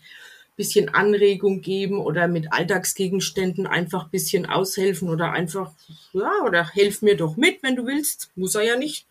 bisschen 0.59 0.89
Anregung 0.89 1.61
geben 1.61 2.01
oder 2.01 2.27
mit 2.27 2.53
Alltagsgegenständen 2.53 3.67
einfach 3.67 4.09
bisschen 4.09 4.45
aushelfen 4.45 5.09
oder 5.09 5.31
einfach, 5.31 5.71
ja, 6.13 6.33
oder 6.45 6.69
helf 6.69 7.01
mir 7.01 7.17
doch 7.17 7.37
mit, 7.37 7.63
wenn 7.63 7.77
du 7.77 7.87
willst. 7.87 8.31
Muss 8.35 8.57
er 8.57 8.65
ja 8.65 8.77
nicht. 8.77 9.07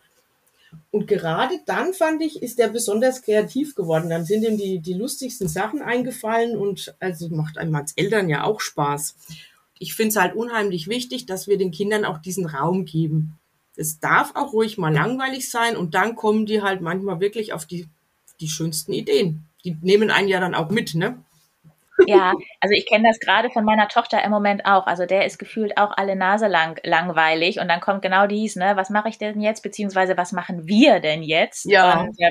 Und 0.90 1.08
gerade 1.08 1.58
dann 1.64 1.94
fand 1.94 2.22
ich, 2.22 2.42
ist 2.42 2.60
er 2.60 2.68
besonders 2.68 3.22
kreativ 3.22 3.74
geworden. 3.74 4.10
Dann 4.10 4.26
sind 4.26 4.44
ihm 4.44 4.58
die, 4.58 4.80
die 4.80 4.92
lustigsten 4.92 5.48
Sachen 5.48 5.80
eingefallen 5.80 6.54
und 6.54 6.94
also 7.00 7.30
macht 7.30 7.56
einem 7.56 7.74
als 7.74 7.94
Eltern 7.96 8.28
ja 8.28 8.44
auch 8.44 8.60
Spaß. 8.60 9.16
Ich 9.78 9.94
finde 9.94 10.10
es 10.10 10.16
halt 10.16 10.34
unheimlich 10.34 10.86
wichtig, 10.86 11.24
dass 11.24 11.48
wir 11.48 11.56
den 11.56 11.70
Kindern 11.70 12.04
auch 12.04 12.18
diesen 12.18 12.44
Raum 12.44 12.84
geben. 12.84 13.38
Es 13.74 14.00
darf 14.00 14.32
auch 14.34 14.52
ruhig 14.52 14.76
mal 14.76 14.92
langweilig 14.92 15.50
sein 15.50 15.76
und 15.76 15.94
dann 15.94 16.14
kommen 16.14 16.44
die 16.44 16.60
halt 16.60 16.82
manchmal 16.82 17.20
wirklich 17.20 17.54
auf 17.54 17.64
die 17.64 17.86
die 18.40 18.48
schönsten 18.48 18.92
Ideen. 18.92 19.46
Die 19.64 19.76
nehmen 19.82 20.10
einen 20.10 20.28
ja 20.28 20.40
dann 20.40 20.54
auch 20.54 20.70
mit, 20.70 20.94
ne? 20.94 21.18
Ja, 22.06 22.32
also 22.60 22.74
ich 22.74 22.86
kenne 22.86 23.08
das 23.08 23.18
gerade 23.18 23.50
von 23.50 23.64
meiner 23.64 23.88
Tochter 23.88 24.22
im 24.22 24.30
Moment 24.30 24.64
auch. 24.66 24.86
Also 24.86 25.04
der 25.04 25.26
ist 25.26 25.38
gefühlt 25.38 25.76
auch 25.78 25.96
alle 25.96 26.14
Nase 26.14 26.46
lang 26.46 26.78
langweilig 26.84 27.58
und 27.58 27.68
dann 27.68 27.80
kommt 27.80 28.02
genau 28.02 28.26
dies, 28.26 28.56
ne? 28.56 28.76
Was 28.76 28.90
mache 28.90 29.08
ich 29.08 29.18
denn 29.18 29.40
jetzt? 29.40 29.62
Beziehungsweise 29.62 30.16
was 30.16 30.32
machen 30.32 30.68
wir 30.68 31.00
denn 31.00 31.22
jetzt? 31.22 31.64
Ja. 31.64 32.00
Und, 32.00 32.20
äh, 32.20 32.30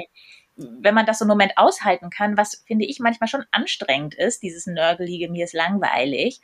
wenn 0.58 0.96
man 0.96 1.06
das 1.06 1.20
so 1.20 1.24
einen 1.24 1.30
Moment 1.30 1.54
aushalten 1.56 2.10
kann, 2.10 2.36
was 2.36 2.64
finde 2.66 2.86
ich 2.86 3.00
manchmal 3.00 3.28
schon 3.28 3.46
anstrengend 3.52 4.16
ist, 4.16 4.42
dieses 4.42 4.66
Nörgelige, 4.66 5.30
mir 5.30 5.44
ist 5.44 5.54
langweilig. 5.54 6.42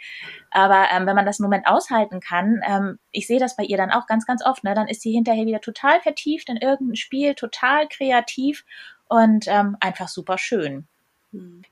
Aber 0.51 0.87
ähm, 0.93 1.07
wenn 1.07 1.15
man 1.15 1.25
das 1.25 1.39
einen 1.39 1.45
Moment 1.45 1.65
aushalten 1.65 2.19
kann, 2.19 2.61
ähm, 2.67 2.99
ich 3.11 3.25
sehe 3.25 3.39
das 3.39 3.55
bei 3.55 3.63
ihr 3.63 3.77
dann 3.77 3.91
auch 3.91 4.05
ganz, 4.05 4.27
ganz 4.27 4.45
oft, 4.45 4.63
ne? 4.63 4.75
Dann 4.75 4.87
ist 4.87 5.01
sie 5.01 5.11
hinterher 5.11 5.45
wieder 5.45 5.61
total 5.61 5.99
vertieft 6.01 6.49
in 6.49 6.57
irgendein 6.57 6.95
Spiel, 6.95 7.33
total 7.33 7.87
kreativ 7.87 8.65
und 9.13 9.45
ähm, 9.47 9.77
einfach 9.79 10.07
super 10.07 10.39
schön. 10.39 10.87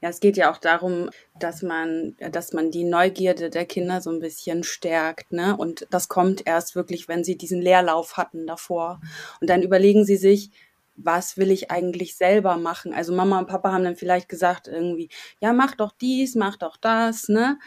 Ja, 0.01 0.09
es 0.09 0.19
geht 0.19 0.37
ja 0.37 0.51
auch 0.51 0.57
darum, 0.57 1.09
dass 1.39 1.61
man, 1.61 2.15
dass 2.31 2.53
man 2.53 2.71
die 2.71 2.83
Neugierde 2.83 3.49
der 3.49 3.65
Kinder 3.65 4.01
so 4.01 4.11
ein 4.11 4.19
bisschen 4.19 4.63
stärkt, 4.63 5.31
ne? 5.31 5.55
Und 5.55 5.87
das 5.91 6.07
kommt 6.07 6.47
erst 6.47 6.75
wirklich, 6.75 7.07
wenn 7.07 7.23
sie 7.23 7.37
diesen 7.37 7.61
Leerlauf 7.61 8.17
hatten 8.17 8.47
davor. 8.47 9.01
Und 9.39 9.49
dann 9.49 9.61
überlegen 9.61 10.05
sie 10.05 10.17
sich, 10.17 10.51
was 10.95 11.37
will 11.37 11.51
ich 11.51 11.71
eigentlich 11.71 12.15
selber 12.15 12.57
machen? 12.57 12.93
Also 12.93 13.13
Mama 13.13 13.39
und 13.39 13.47
Papa 13.47 13.71
haben 13.71 13.83
dann 13.83 13.95
vielleicht 13.95 14.29
gesagt 14.29 14.67
irgendwie, 14.67 15.09
ja, 15.39 15.53
mach 15.53 15.75
doch 15.75 15.91
dies, 15.99 16.35
mach 16.35 16.57
doch 16.57 16.77
das, 16.77 17.27
ne? 17.27 17.57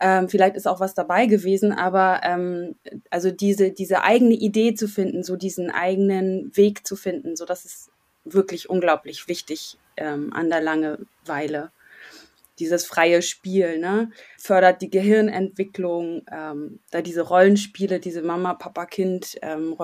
Ähm, 0.00 0.28
vielleicht 0.28 0.56
ist 0.56 0.66
auch 0.66 0.80
was 0.80 0.94
dabei 0.94 1.26
gewesen, 1.26 1.72
aber 1.72 2.20
ähm, 2.24 2.76
also 3.08 3.30
diese, 3.30 3.72
diese 3.72 4.02
eigene 4.02 4.34
Idee 4.34 4.74
zu 4.74 4.88
finden, 4.88 5.22
so 5.22 5.36
diesen 5.36 5.70
eigenen 5.70 6.54
Weg 6.56 6.86
zu 6.86 6.96
finden, 6.96 7.36
so 7.36 7.44
dass 7.44 7.64
es 7.64 7.91
wirklich 8.24 8.70
unglaublich 8.70 9.28
wichtig 9.28 9.78
ähm, 9.96 10.32
an 10.32 10.50
der 10.50 10.60
Langeweile. 10.60 11.70
Dieses 12.58 12.84
freie 12.84 13.22
Spiel, 13.22 13.78
ne? 13.78 14.10
Fördert 14.38 14.82
die 14.82 14.90
Gehirnentwicklung, 14.90 16.22
ähm, 16.30 16.80
da 16.90 17.02
diese 17.02 17.22
Rollenspiele, 17.22 17.98
diese 17.98 18.22
Mama, 18.22 18.54
Papa, 18.54 18.86
Kind, 18.86 19.38
ähm, 19.42 19.76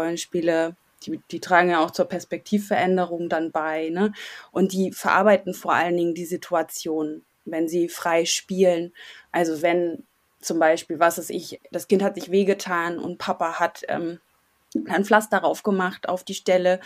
die, 1.06 1.20
die 1.30 1.40
tragen 1.40 1.70
ja 1.70 1.80
auch 1.80 1.92
zur 1.92 2.06
Perspektivveränderung 2.06 3.28
dann 3.28 3.50
bei, 3.52 3.88
ne? 3.88 4.12
Und 4.52 4.72
die 4.72 4.92
verarbeiten 4.92 5.54
vor 5.54 5.72
allen 5.72 5.96
Dingen 5.96 6.14
die 6.14 6.26
Situation, 6.26 7.24
wenn 7.44 7.68
sie 7.68 7.88
frei 7.88 8.24
spielen. 8.24 8.92
Also 9.32 9.62
wenn 9.62 10.04
zum 10.40 10.58
Beispiel, 10.58 11.00
was 11.00 11.18
ist 11.18 11.30
ich, 11.30 11.60
das 11.72 11.88
Kind 11.88 12.02
hat 12.02 12.14
sich 12.14 12.30
wehgetan 12.30 12.98
und 12.98 13.18
Papa 13.18 13.58
hat 13.58 13.82
ähm, 13.88 14.20
ein 14.86 15.04
Pflaster 15.04 15.40
drauf 15.40 15.62
gemacht 15.62 16.08
auf 16.08 16.24
die 16.24 16.34
Stelle, 16.34 16.80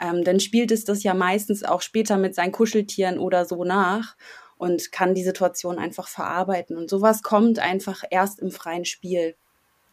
ähm, 0.00 0.24
dann 0.24 0.40
spielt 0.40 0.70
es 0.70 0.84
das 0.84 1.02
ja 1.02 1.14
meistens 1.14 1.64
auch 1.64 1.82
später 1.82 2.16
mit 2.16 2.34
seinen 2.34 2.52
Kuscheltieren 2.52 3.18
oder 3.18 3.44
so 3.44 3.64
nach 3.64 4.16
und 4.56 4.90
kann 4.92 5.14
die 5.14 5.24
Situation 5.24 5.78
einfach 5.78 6.08
verarbeiten. 6.08 6.76
Und 6.76 6.90
sowas 6.90 7.22
kommt 7.22 7.58
einfach 7.58 8.02
erst 8.10 8.40
im 8.40 8.50
freien 8.50 8.84
Spiel. 8.84 9.36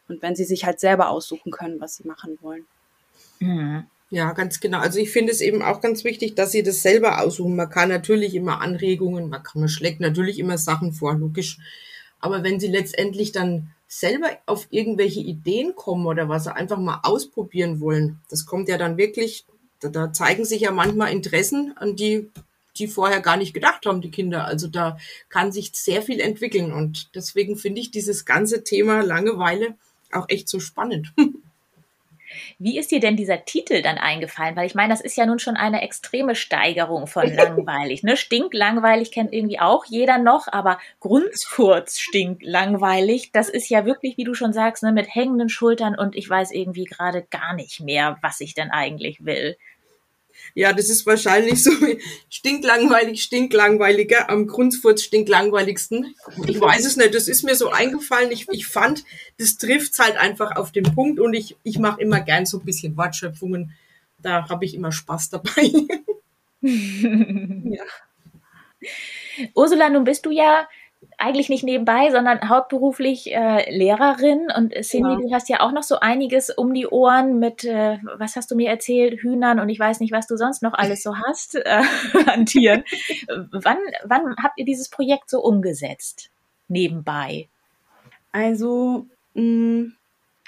Und 0.08 0.22
wenn 0.22 0.36
sie 0.36 0.44
sich 0.44 0.64
halt 0.64 0.80
selber 0.80 1.10
aussuchen 1.10 1.52
können, 1.52 1.80
was 1.80 1.96
sie 1.96 2.06
machen 2.06 2.38
wollen. 2.40 2.66
Mhm. 3.38 3.86
Ja, 4.10 4.32
ganz 4.32 4.60
genau. 4.60 4.78
Also 4.78 5.00
ich 5.00 5.10
finde 5.10 5.32
es 5.32 5.40
eben 5.40 5.62
auch 5.62 5.80
ganz 5.80 6.04
wichtig, 6.04 6.36
dass 6.36 6.52
sie 6.52 6.62
das 6.62 6.82
selber 6.82 7.20
aussuchen. 7.20 7.56
Man 7.56 7.70
kann 7.70 7.88
natürlich 7.88 8.36
immer 8.36 8.60
Anregungen, 8.60 9.28
man, 9.28 9.42
kann, 9.42 9.60
man 9.60 9.68
schlägt 9.68 10.00
natürlich 10.00 10.38
immer 10.38 10.58
Sachen 10.58 10.92
vor, 10.92 11.14
logisch. 11.14 11.58
Aber 12.20 12.44
wenn 12.44 12.60
sie 12.60 12.68
letztendlich 12.68 13.32
dann 13.32 13.72
selber 14.00 14.30
auf 14.46 14.66
irgendwelche 14.70 15.20
Ideen 15.20 15.74
kommen 15.74 16.06
oder 16.06 16.28
was 16.28 16.44
sie 16.44 16.54
einfach 16.54 16.78
mal 16.78 17.00
ausprobieren 17.02 17.80
wollen, 17.80 18.20
das 18.28 18.46
kommt 18.46 18.68
ja 18.68 18.78
dann 18.78 18.96
wirklich, 18.96 19.46
da, 19.80 19.88
da 19.88 20.12
zeigen 20.12 20.44
sich 20.44 20.62
ja 20.62 20.70
manchmal 20.70 21.12
Interessen, 21.12 21.72
an 21.76 21.96
die 21.96 22.30
die 22.78 22.88
vorher 22.88 23.20
gar 23.20 23.36
nicht 23.36 23.54
gedacht 23.54 23.86
haben, 23.86 24.00
die 24.02 24.10
Kinder. 24.10 24.44
Also 24.44 24.68
da 24.68 24.98
kann 25.30 25.50
sich 25.50 25.72
sehr 25.74 26.02
viel 26.02 26.20
entwickeln 26.20 26.72
und 26.72 27.14
deswegen 27.14 27.56
finde 27.56 27.80
ich 27.80 27.90
dieses 27.90 28.24
ganze 28.24 28.64
Thema 28.64 29.00
Langeweile 29.02 29.76
auch 30.12 30.28
echt 30.28 30.48
so 30.48 30.60
spannend. 30.60 31.12
Wie 32.58 32.78
ist 32.78 32.90
dir 32.90 33.00
denn 33.00 33.16
dieser 33.16 33.44
Titel 33.44 33.82
dann 33.82 33.98
eingefallen? 33.98 34.56
Weil 34.56 34.66
ich 34.66 34.74
meine, 34.74 34.92
das 34.92 35.00
ist 35.00 35.16
ja 35.16 35.26
nun 35.26 35.38
schon 35.38 35.56
eine 35.56 35.82
extreme 35.82 36.34
Steigerung 36.34 37.06
von 37.06 37.32
langweilig. 37.34 38.02
Ne? 38.02 38.16
Stinklangweilig 38.16 39.12
kennt 39.12 39.32
irgendwie 39.32 39.60
auch 39.60 39.84
jeder 39.86 40.18
noch, 40.18 40.48
aber 40.48 40.78
Grundfurz 41.00 41.98
stinklangweilig, 41.98 43.32
das 43.32 43.48
ist 43.48 43.68
ja 43.68 43.84
wirklich, 43.84 44.16
wie 44.16 44.24
du 44.24 44.34
schon 44.34 44.52
sagst, 44.52 44.82
ne, 44.82 44.92
mit 44.92 45.14
hängenden 45.14 45.48
Schultern 45.48 45.96
und 45.98 46.16
ich 46.16 46.28
weiß 46.28 46.52
irgendwie 46.52 46.84
gerade 46.84 47.22
gar 47.30 47.54
nicht 47.54 47.80
mehr, 47.80 48.18
was 48.22 48.40
ich 48.40 48.54
denn 48.54 48.70
eigentlich 48.70 49.24
will. 49.24 49.56
Ja, 50.54 50.72
das 50.72 50.88
ist 50.88 51.06
wahrscheinlich 51.06 51.62
so 51.62 51.70
stinklangweilig, 52.30 53.22
stinklangweiliger, 53.22 54.30
am 54.30 54.46
Grundfurz 54.46 55.02
stinklangweiligsten. 55.02 56.14
Ich 56.46 56.60
weiß 56.60 56.84
es 56.84 56.96
nicht, 56.96 57.14
das 57.14 57.28
ist 57.28 57.42
mir 57.42 57.54
so 57.54 57.70
eingefallen. 57.70 58.30
Ich, 58.30 58.48
ich 58.50 58.66
fand, 58.66 59.04
das 59.38 59.58
trifft's 59.58 59.98
halt 59.98 60.16
einfach 60.16 60.56
auf 60.56 60.72
den 60.72 60.84
Punkt 60.84 61.20
und 61.20 61.34
ich, 61.34 61.56
ich 61.62 61.78
mache 61.78 62.00
immer 62.00 62.20
gern 62.20 62.46
so 62.46 62.58
ein 62.58 62.64
bisschen 62.64 62.96
Wortschöpfungen. 62.96 63.72
Da 64.22 64.48
habe 64.48 64.64
ich 64.64 64.74
immer 64.74 64.92
Spaß 64.92 65.30
dabei. 65.30 65.72
ja. 66.62 67.84
Ursula, 69.54 69.88
nun 69.88 70.04
bist 70.04 70.26
du 70.26 70.30
ja 70.30 70.68
eigentlich 71.18 71.48
nicht 71.48 71.64
nebenbei, 71.64 72.10
sondern 72.10 72.48
hauptberuflich 72.48 73.32
äh, 73.32 73.70
Lehrerin. 73.74 74.48
Und 74.54 74.74
Cindy, 74.82 75.10
ja. 75.10 75.16
du 75.16 75.32
hast 75.32 75.48
ja 75.48 75.60
auch 75.60 75.72
noch 75.72 75.82
so 75.82 76.00
einiges 76.00 76.50
um 76.50 76.74
die 76.74 76.86
Ohren 76.86 77.38
mit, 77.38 77.64
äh, 77.64 77.98
was 78.16 78.36
hast 78.36 78.50
du 78.50 78.56
mir 78.56 78.70
erzählt, 78.70 79.20
Hühnern 79.20 79.60
und 79.60 79.68
ich 79.68 79.78
weiß 79.78 80.00
nicht, 80.00 80.12
was 80.12 80.26
du 80.26 80.36
sonst 80.36 80.62
noch 80.62 80.74
alles 80.74 81.02
so 81.02 81.16
hast 81.16 81.54
äh, 81.54 81.82
an 82.26 82.46
Tieren. 82.46 82.84
wann, 83.28 83.78
wann 84.04 84.36
habt 84.42 84.58
ihr 84.58 84.64
dieses 84.64 84.88
Projekt 84.88 85.30
so 85.30 85.40
umgesetzt? 85.40 86.30
Nebenbei? 86.68 87.48
Also, 88.32 89.06
mh, 89.34 89.42
mm, 89.42 89.92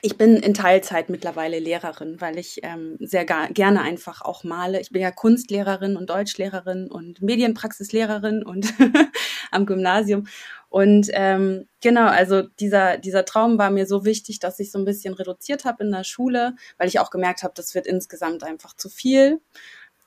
ich 0.00 0.16
bin 0.16 0.36
in 0.36 0.54
Teilzeit 0.54 1.08
mittlerweile 1.08 1.58
Lehrerin, 1.58 2.20
weil 2.20 2.38
ich 2.38 2.60
ähm, 2.62 2.96
sehr 3.00 3.24
gerne 3.24 3.80
einfach 3.80 4.22
auch 4.22 4.44
male. 4.44 4.80
Ich 4.80 4.90
bin 4.90 5.02
ja 5.02 5.10
Kunstlehrerin 5.10 5.96
und 5.96 6.08
Deutschlehrerin 6.08 6.88
und 6.88 7.20
Medienpraxislehrerin 7.20 8.44
und 8.44 8.72
am 9.50 9.66
Gymnasium. 9.66 10.26
Und 10.70 11.08
ähm, 11.12 11.66
genau, 11.80 12.06
also 12.06 12.42
dieser, 12.42 12.98
dieser 12.98 13.24
Traum 13.24 13.58
war 13.58 13.70
mir 13.70 13.86
so 13.86 14.04
wichtig, 14.04 14.38
dass 14.38 14.60
ich 14.60 14.70
so 14.70 14.78
ein 14.78 14.84
bisschen 14.84 15.14
reduziert 15.14 15.64
habe 15.64 15.84
in 15.84 15.90
der 15.90 16.04
Schule, 16.04 16.54
weil 16.76 16.88
ich 16.88 17.00
auch 17.00 17.10
gemerkt 17.10 17.42
habe, 17.42 17.54
das 17.56 17.74
wird 17.74 17.86
insgesamt 17.86 18.44
einfach 18.44 18.74
zu 18.74 18.88
viel. 18.88 19.40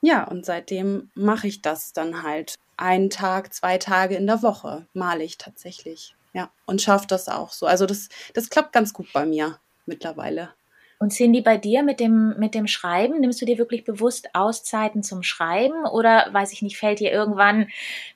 Ja, 0.02 0.24
und 0.24 0.46
seitdem 0.46 1.10
mache 1.14 1.48
ich 1.48 1.62
das 1.62 1.94
dann 1.94 2.24
halt 2.24 2.56
einen 2.78 3.10
Tag, 3.10 3.54
zwei 3.54 3.78
Tage 3.78 4.16
in 4.16 4.28
der 4.28 4.42
Woche 4.42 4.88
male 4.94 5.24
ich 5.24 5.38
tatsächlich. 5.38 6.16
Ja, 6.34 6.52
und 6.66 6.82
schaffe 6.82 7.08
das 7.08 7.28
auch 7.28 7.52
so. 7.52 7.66
Also 7.66 7.86
das, 7.86 8.10
das 8.34 8.50
klappt 8.50 8.74
ganz 8.74 8.94
gut 8.94 9.12
bei 9.14 9.26
mir 9.26 9.60
mittlerweile. 9.86 10.54
Und 11.02 11.14
Cindy, 11.14 11.42
bei 11.42 11.58
dir 11.58 11.82
mit 11.82 12.00
dem, 12.00 12.36
mit 12.38 12.54
dem 12.54 12.68
Schreiben, 12.68 13.20
nimmst 13.22 13.42
du 13.42 13.46
dir 13.48 13.58
wirklich 13.58 13.86
bewusst 13.86 14.30
Auszeiten 14.36 15.02
zum 15.02 15.24
Schreiben 15.24 15.88
oder, 15.92 16.28
weiß 16.32 16.54
ich 16.54 16.62
nicht, 16.62 16.78
fällt 16.78 17.00
dir 17.00 17.12
irgendwann 17.12 17.70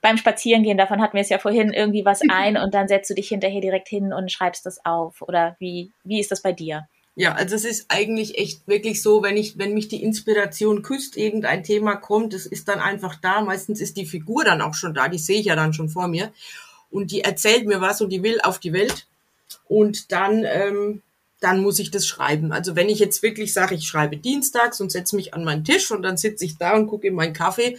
beim 0.04 0.18
Spazierengehen, 0.18 0.78
davon 0.78 1.02
hatten 1.02 1.16
wir 1.16 1.22
es 1.22 1.30
ja 1.30 1.40
vorhin, 1.40 1.74
irgendwie 1.74 2.06
was 2.06 2.22
ein 2.30 2.58
und 2.58 2.76
dann 2.76 2.88
setzt 2.88 3.10
du 3.10 3.16
dich 3.16 3.30
hinterher 3.30 3.60
direkt 3.60 3.88
hin 3.88 4.14
und 4.14 4.32
schreibst 4.32 4.68
das 4.68 4.86
auf? 4.86 5.24
Oder 5.24 5.56
wie, 5.58 5.94
wie 6.04 6.20
ist 6.20 6.30
das 6.30 6.44
bei 6.44 6.52
dir? 6.52 6.88
Ja, 7.16 7.34
also 7.34 7.56
es 7.56 7.66
ist 7.66 7.86
eigentlich 7.90 8.38
echt 8.38 8.68
wirklich 8.68 9.02
so, 9.02 9.24
wenn 9.24 9.36
ich, 9.36 9.58
wenn 9.58 9.74
mich 9.74 9.88
die 9.88 10.04
Inspiration 10.04 10.84
küsst, 10.84 11.18
irgendein 11.18 11.64
Thema 11.64 11.96
kommt, 11.96 12.36
es 12.36 12.46
ist 12.46 12.68
dann 12.68 12.80
einfach 12.80 13.16
da. 13.16 13.42
Meistens 13.42 13.82
ist 13.82 13.98
die 13.98 14.06
Figur 14.06 14.44
dann 14.44 14.62
auch 14.62 14.76
schon 14.76 14.94
da, 14.94 15.08
die 15.08 15.18
sehe 15.18 15.40
ich 15.40 15.48
ja 15.48 15.56
dann 15.56 15.74
schon 15.74 15.90
vor 15.90 16.08
mir. 16.08 16.32
Und 16.92 17.10
die 17.10 17.22
erzählt 17.22 17.66
mir 17.66 17.82
was 17.82 18.02
und 18.02 18.12
die 18.12 18.22
will 18.22 18.42
auf 18.44 18.60
die 18.60 18.74
Welt. 18.74 19.08
Und 19.68 20.12
dann 20.12 20.44
ähm, 20.46 21.02
dann 21.40 21.62
muss 21.62 21.80
ich 21.80 21.92
das 21.92 22.08
schreiben. 22.08 22.52
Also 22.52 22.76
wenn 22.76 22.90
ich 22.90 23.00
jetzt 23.00 23.22
wirklich 23.22 23.54
sage, 23.54 23.76
ich 23.76 23.88
schreibe 23.88 24.18
dienstags 24.18 24.82
und 24.82 24.92
setze 24.92 25.16
mich 25.16 25.34
an 25.34 25.44
meinen 25.44 25.64
Tisch 25.64 25.92
und 25.92 26.02
dann 26.02 26.18
sitze 26.18 26.46
ich 26.46 26.58
da 26.58 26.76
und 26.76 26.88
gucke 26.88 27.08
in 27.08 27.16
meinen 27.16 27.34
Kaffee 27.34 27.78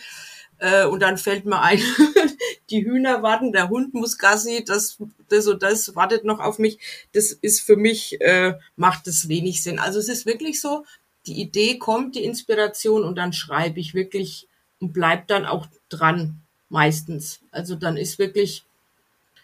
äh, 0.59 0.85
und 0.85 1.01
dann 1.01 1.19
fällt 1.19 1.47
mir 1.47 1.61
ein, 1.61 1.81
die 2.71 2.85
Hühner 2.85 3.23
warten, 3.23 3.53
der 3.53 3.69
Hund 3.69 3.95
muss 3.95 4.19
Gassi, 4.19 4.65
das, 4.65 4.99
das 5.29 5.47
und 5.47 5.63
das 5.63 5.95
wartet 5.95 6.25
noch 6.25 6.41
auf 6.41 6.59
mich. 6.59 6.79
Das 7.13 7.33
ist 7.33 7.61
für 7.61 7.77
mich, 7.77 8.21
äh, 8.21 8.55
macht 8.77 9.07
das 9.07 9.29
wenig 9.29 9.63
Sinn. 9.63 9.79
Also 9.79 9.99
es 9.99 10.09
ist 10.09 10.27
wirklich 10.27 10.61
so, 10.61 10.85
die 11.27 11.41
Idee 11.41 11.79
kommt, 11.79 12.15
die 12.15 12.25
Inspiration 12.25 13.05
und 13.05 13.17
dann 13.17 13.33
schreibe 13.33 13.81
ich 13.81 13.95
wirklich 13.95 14.49
und 14.81 14.93
bleib 14.93 15.27
dann 15.29 15.47
auch 15.47 15.67
dran 15.89 16.41
meistens. 16.69 17.41
Also 17.51 17.75
dann 17.75 17.97
ist 17.97 18.19
wirklich 18.19 18.65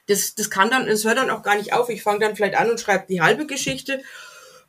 das, 0.07 0.35
das 0.35 0.51
kann 0.51 0.71
dann, 0.71 0.87
es 0.89 1.05
hört 1.05 1.19
dann 1.19 1.31
auch 1.31 1.43
gar 1.43 1.57
nicht 1.57 1.73
auf. 1.73 1.89
Ich 1.89 2.03
fange 2.03 2.21
dann 2.21 2.37
vielleicht 2.37 2.57
an 2.57 2.71
und 2.71 2.81
schreibe 2.81 3.07
die 3.09 3.21
halbe 3.21 3.47
Geschichte. 3.47 4.03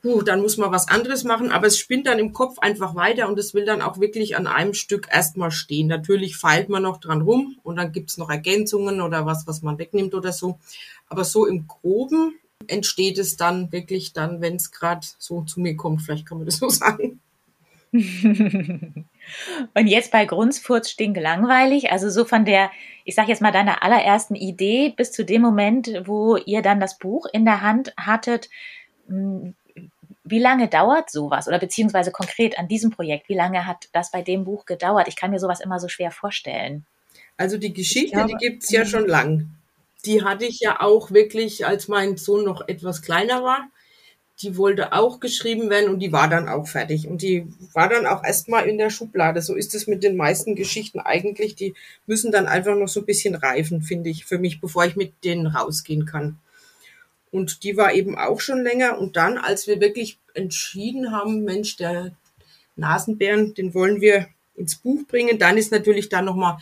Puh, 0.02 0.22
dann 0.22 0.42
muss 0.42 0.58
man 0.58 0.72
was 0.72 0.90
anderes 0.90 1.24
machen, 1.24 1.50
aber 1.50 1.68
es 1.68 1.78
spinnt 1.78 2.08
dann 2.08 2.20
im 2.20 2.34
Kopf 2.34 2.60
einfach 2.60 2.94
weiter 2.94 3.30
und 3.30 3.40
es 3.40 3.54
will 3.54 3.64
dann 3.64 3.82
auch 3.82 4.02
wirklich 4.02 4.36
an 4.36 4.48
einem 4.48 4.74
Stück 4.74 5.08
erstmal 5.10 5.50
stehen. 5.50 5.88
Natürlich 5.88 6.36
feilt 6.36 6.68
man 6.68 6.84
noch 6.84 7.00
dran 7.00 7.22
rum 7.22 7.58
und 7.64 7.78
dann 7.78 7.94
gibt's 7.94 8.18
noch 8.18 8.30
Ergänzungen 8.30 9.00
oder 9.00 9.26
was, 9.26 9.48
was 9.48 9.62
man 9.62 9.78
wegnimmt 9.78 10.14
oder 10.14 10.34
so. 10.34 10.60
Aber 11.08 11.24
so 11.24 11.46
im 11.46 11.68
Groben 11.68 12.38
entsteht 12.68 13.18
es 13.18 13.38
dann 13.38 13.72
wirklich 13.72 14.12
dann, 14.12 14.42
wenn 14.42 14.58
es 14.58 14.72
gerade 14.72 15.08
so 15.20 15.42
zu 15.44 15.62
mir 15.62 15.78
kommt, 15.78 16.02
vielleicht 16.02 16.26
kann 16.26 16.38
man 16.38 16.48
das 16.48 16.58
so 16.58 16.68
sagen. 16.70 17.22
Und 19.74 19.88
jetzt 19.88 20.12
bei 20.12 20.26
Grundfurz 20.26 20.90
stinklangweilig, 20.90 21.92
also 21.92 22.10
so 22.10 22.26
von 22.26 22.46
der, 22.46 22.72
ich 23.06 23.16
sag 23.16 23.28
jetzt 23.28 23.42
mal, 23.42 23.52
deiner 23.52 23.84
allerersten 23.84 24.36
Idee 24.36 24.94
bis 24.96 25.12
zu 25.12 25.26
dem 25.26 25.42
Moment, 25.42 25.92
wo 26.06 26.38
ihr 26.38 26.62
dann 26.62 26.80
das 26.80 26.98
Buch 26.98 27.26
in 27.32 27.46
der 27.46 27.62
Hand 27.62 27.94
hattet, 27.98 28.50
hm, 29.08 29.56
wie 30.26 30.40
lange 30.40 30.70
dauert 30.70 31.10
sowas? 31.10 31.48
Oder 31.48 31.60
beziehungsweise 31.60 32.12
konkret 32.12 32.58
an 32.58 32.68
diesem 32.68 32.92
Projekt, 32.92 33.28
wie 33.28 33.36
lange 33.36 33.68
hat 33.68 33.90
das 33.92 34.12
bei 34.12 34.22
dem 34.22 34.46
Buch 34.46 34.66
gedauert? 34.66 35.08
Ich 35.08 35.16
kann 35.16 35.32
mir 35.32 35.40
sowas 35.40 35.60
immer 35.60 35.80
so 35.80 35.90
schwer 35.90 36.12
vorstellen. 36.12 36.86
Also 37.36 37.58
die 37.58 37.74
Geschichte, 37.74 38.16
glaube, 38.16 38.30
die 38.30 38.48
gibt's 38.48 38.72
ja 38.72 38.86
schon 38.86 39.08
lang. 39.08 39.50
Die 40.06 40.24
hatte 40.24 40.46
ich 40.46 40.60
ja 40.60 40.82
auch 40.82 41.12
wirklich, 41.12 41.66
als 41.66 41.88
mein 41.88 42.18
Sohn 42.18 42.46
noch 42.46 42.68
etwas 42.68 43.02
kleiner 43.02 43.44
war 43.44 43.68
die 44.44 44.58
wollte 44.58 44.92
auch 44.94 45.20
geschrieben 45.20 45.70
werden 45.70 45.90
und 45.90 46.00
die 46.00 46.12
war 46.12 46.28
dann 46.28 46.50
auch 46.50 46.68
fertig. 46.68 47.08
Und 47.08 47.22
die 47.22 47.48
war 47.74 47.88
dann 47.88 48.06
auch 48.06 48.24
erstmal 48.24 48.68
in 48.68 48.78
der 48.78 48.90
Schublade. 48.90 49.42
So 49.42 49.56
ist 49.56 49.74
es 49.74 49.88
mit 49.88 50.04
den 50.04 50.18
meisten 50.18 50.56
Geschichten 50.56 51.00
eigentlich. 51.00 51.56
Die 51.56 51.74
müssen 52.06 52.32
dann 52.32 52.48
einfach 52.48 52.76
noch 52.76 52.90
so 52.90 53.00
ein 53.00 53.06
bisschen 53.06 53.36
reifen, 53.36 53.82
finde 53.82 54.10
ich, 54.10 54.26
für 54.26 54.38
mich, 54.38 54.60
bevor 54.60 54.86
ich 54.86 54.96
mit 54.96 55.24
denen 55.24 55.48
rausgehen 55.48 56.06
kann. 56.06 56.38
Und 57.32 57.64
die 57.64 57.78
war 57.78 57.94
eben 57.94 58.18
auch 58.18 58.42
schon 58.42 58.62
länger. 58.62 59.00
Und 59.00 59.16
dann, 59.16 59.38
als 59.38 59.66
wir 59.66 59.80
wirklich 59.80 60.20
entschieden 60.34 61.12
haben, 61.12 61.44
Mensch, 61.44 61.78
der 61.78 62.12
Nasenbären, 62.76 63.54
den 63.54 63.74
wollen 63.74 64.02
wir 64.02 64.28
ins 64.56 64.76
Buch 64.76 65.08
bringen, 65.08 65.40
dann 65.40 65.58
ist 65.58 65.72
natürlich 65.72 66.10
dann 66.10 66.26
nochmal 66.26 66.58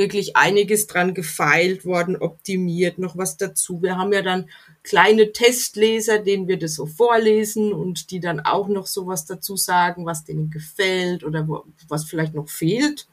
wirklich 0.00 0.36
einiges 0.36 0.86
dran 0.86 1.14
gefeilt 1.14 1.84
worden, 1.84 2.16
optimiert, 2.16 2.98
noch 2.98 3.16
was 3.18 3.36
dazu. 3.36 3.82
Wir 3.82 3.98
haben 3.98 4.12
ja 4.12 4.22
dann 4.22 4.48
kleine 4.82 5.30
Testleser, 5.32 6.18
denen 6.18 6.48
wir 6.48 6.58
das 6.58 6.74
so 6.74 6.86
vorlesen 6.86 7.72
und 7.72 8.10
die 8.10 8.18
dann 8.18 8.40
auch 8.40 8.66
noch 8.66 8.86
sowas 8.86 9.26
dazu 9.26 9.56
sagen, 9.56 10.06
was 10.06 10.24
denen 10.24 10.50
gefällt 10.50 11.22
oder 11.22 11.46
wo, 11.46 11.64
was 11.86 12.04
vielleicht 12.04 12.34
noch 12.34 12.48
fehlt. 12.48 13.06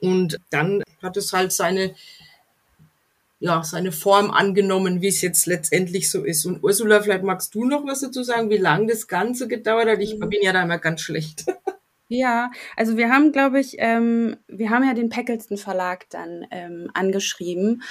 Und 0.00 0.38
dann 0.50 0.82
hat 1.02 1.16
es 1.16 1.32
halt 1.32 1.50
seine, 1.50 1.94
ja, 3.40 3.64
seine 3.64 3.90
Form 3.90 4.30
angenommen, 4.30 5.00
wie 5.00 5.08
es 5.08 5.22
jetzt 5.22 5.46
letztendlich 5.46 6.10
so 6.10 6.24
ist. 6.24 6.44
Und 6.44 6.62
Ursula, 6.62 7.00
vielleicht 7.00 7.24
magst 7.24 7.54
du 7.54 7.64
noch 7.64 7.86
was 7.86 8.02
dazu 8.02 8.22
sagen, 8.22 8.50
wie 8.50 8.58
lange 8.58 8.88
das 8.88 9.08
Ganze 9.08 9.48
gedauert 9.48 9.88
hat? 9.88 10.00
Ich 10.00 10.18
mhm. 10.18 10.28
bin 10.28 10.42
ja 10.42 10.52
da 10.52 10.62
immer 10.62 10.78
ganz 10.78 11.00
schlecht. 11.00 11.46
Ja, 12.14 12.50
also 12.76 12.98
wir 12.98 13.08
haben, 13.08 13.32
glaube 13.32 13.58
ich, 13.58 13.76
ähm, 13.78 14.36
wir 14.46 14.68
haben 14.68 14.84
ja 14.86 14.92
den 14.92 15.08
Packelston 15.08 15.56
Verlag 15.56 16.10
dann 16.10 16.46
ähm, 16.50 16.90
angeschrieben 16.92 17.82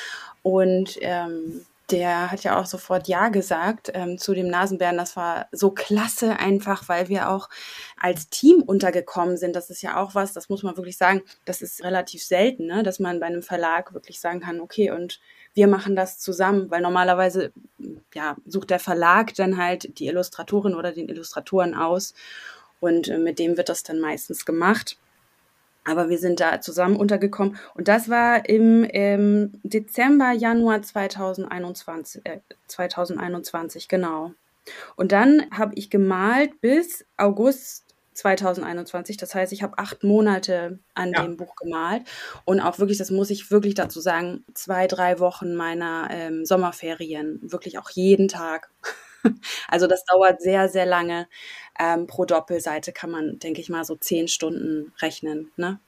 und 0.43 0.99
ähm, 1.01 1.65
der 1.89 2.29
hat 2.29 2.43
ja 2.43 2.59
auch 2.59 2.67
sofort 2.67 3.07
Ja 3.07 3.29
gesagt 3.29 3.89
ähm, 3.95 4.19
zu 4.19 4.35
dem 4.35 4.47
Nasenbären. 4.47 4.95
Das 4.95 5.15
war 5.15 5.47
so 5.51 5.71
klasse 5.71 6.37
einfach, 6.37 6.87
weil 6.87 7.09
wir 7.09 7.29
auch 7.29 7.49
als 7.97 8.29
Team 8.29 8.61
untergekommen 8.61 9.37
sind. 9.37 9.55
Das 9.55 9.71
ist 9.71 9.81
ja 9.81 9.97
auch 9.97 10.13
was, 10.13 10.33
das 10.33 10.49
muss 10.49 10.61
man 10.61 10.77
wirklich 10.77 10.97
sagen, 10.97 11.23
das 11.45 11.63
ist 11.63 11.83
relativ 11.83 12.23
selten, 12.23 12.67
ne? 12.67 12.83
dass 12.83 12.99
man 12.99 13.19
bei 13.19 13.25
einem 13.25 13.41
Verlag 13.41 13.91
wirklich 13.95 14.21
sagen 14.21 14.39
kann, 14.39 14.61
okay, 14.61 14.91
und 14.91 15.19
wir 15.55 15.67
machen 15.67 15.95
das 15.95 16.19
zusammen, 16.19 16.69
weil 16.69 16.81
normalerweise 16.81 17.53
ja, 18.13 18.37
sucht 18.45 18.69
der 18.69 18.79
Verlag 18.79 19.33
dann 19.33 19.57
halt 19.57 19.97
die 19.97 20.05
Illustratorin 20.05 20.75
oder 20.75 20.91
den 20.91 21.09
Illustratoren 21.09 21.73
aus 21.73 22.13
und 22.81 23.07
äh, 23.07 23.17
mit 23.17 23.39
dem 23.39 23.55
wird 23.55 23.69
das 23.69 23.83
dann 23.83 24.01
meistens 24.01 24.43
gemacht. 24.45 24.97
Aber 25.85 26.09
wir 26.09 26.17
sind 26.17 26.39
da 26.39 26.61
zusammen 26.61 26.95
untergekommen. 26.95 27.57
Und 27.73 27.87
das 27.87 28.09
war 28.09 28.47
im, 28.47 28.83
im 28.83 29.53
Dezember, 29.63 30.31
Januar 30.31 30.81
2021, 30.81 32.25
äh, 32.25 32.39
2021, 32.67 33.87
genau. 33.87 34.33
Und 34.95 35.11
dann 35.11 35.49
habe 35.51 35.73
ich 35.75 35.89
gemalt 35.89 36.61
bis 36.61 37.05
August 37.17 37.85
2021. 38.13 39.17
Das 39.17 39.33
heißt, 39.33 39.53
ich 39.53 39.63
habe 39.63 39.77
acht 39.77 40.03
Monate 40.03 40.79
an 40.93 41.13
ja. 41.13 41.23
dem 41.23 41.37
Buch 41.37 41.55
gemalt. 41.55 42.03
Und 42.45 42.59
auch 42.59 42.77
wirklich, 42.77 42.97
das 42.97 43.09
muss 43.09 43.29
ich 43.29 43.49
wirklich 43.49 43.73
dazu 43.73 44.01
sagen, 44.01 44.43
zwei, 44.53 44.85
drei 44.87 45.19
Wochen 45.19 45.55
meiner 45.55 46.09
ähm, 46.11 46.45
Sommerferien. 46.45 47.39
Wirklich 47.41 47.79
auch 47.79 47.89
jeden 47.89 48.27
Tag. 48.27 48.69
also 49.67 49.87
das 49.87 50.03
dauert 50.05 50.41
sehr, 50.41 50.69
sehr 50.69 50.85
lange. 50.85 51.27
Ähm, 51.79 52.07
pro 52.07 52.25
Doppelseite 52.25 52.91
kann 52.93 53.11
man, 53.11 53.39
denke 53.39 53.61
ich 53.61 53.69
mal, 53.69 53.83
so 53.85 53.95
zehn 53.95 54.27
Stunden 54.27 54.93
rechnen. 55.01 55.51
Ne? 55.57 55.79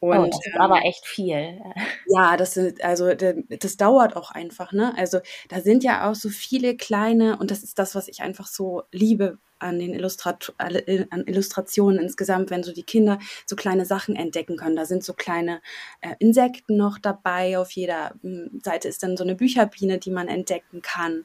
Oh, 0.00 0.10
Und, 0.10 0.18
oh, 0.18 0.26
das 0.26 0.46
ist 0.46 0.54
ähm, 0.54 0.60
aber 0.60 0.84
echt 0.84 1.06
viel. 1.06 1.60
Ja, 2.08 2.36
das 2.36 2.54
sind, 2.54 2.84
also 2.84 3.12
das 3.14 3.76
dauert 3.76 4.16
auch 4.16 4.30
einfach, 4.30 4.72
ne? 4.72 4.94
Also 4.96 5.18
da 5.48 5.60
sind 5.60 5.82
ja 5.82 6.08
auch 6.08 6.14
so 6.14 6.28
viele 6.28 6.76
kleine, 6.76 7.38
und 7.38 7.50
das 7.50 7.62
ist 7.62 7.78
das, 7.78 7.94
was 7.94 8.08
ich 8.08 8.22
einfach 8.22 8.46
so 8.46 8.84
liebe 8.92 9.38
an 9.58 9.78
den 9.78 9.94
Illustrat 9.94 10.52
äh, 10.58 11.06
an 11.10 11.24
Illustrationen 11.26 11.98
insgesamt, 11.98 12.50
wenn 12.50 12.62
so 12.62 12.72
die 12.72 12.82
Kinder 12.82 13.18
so 13.46 13.56
kleine 13.56 13.86
Sachen 13.86 14.14
entdecken 14.14 14.56
können. 14.56 14.76
Da 14.76 14.84
sind 14.84 15.02
so 15.02 15.14
kleine 15.14 15.60
äh, 16.00 16.14
Insekten 16.18 16.76
noch 16.76 16.98
dabei. 16.98 17.58
Auf 17.58 17.70
jeder 17.72 18.14
hm, 18.22 18.60
Seite 18.62 18.88
ist 18.88 19.02
dann 19.02 19.16
so 19.16 19.24
eine 19.24 19.34
Bücherbiene, 19.34 19.98
die 19.98 20.10
man 20.10 20.28
entdecken 20.28 20.82
kann. 20.82 21.24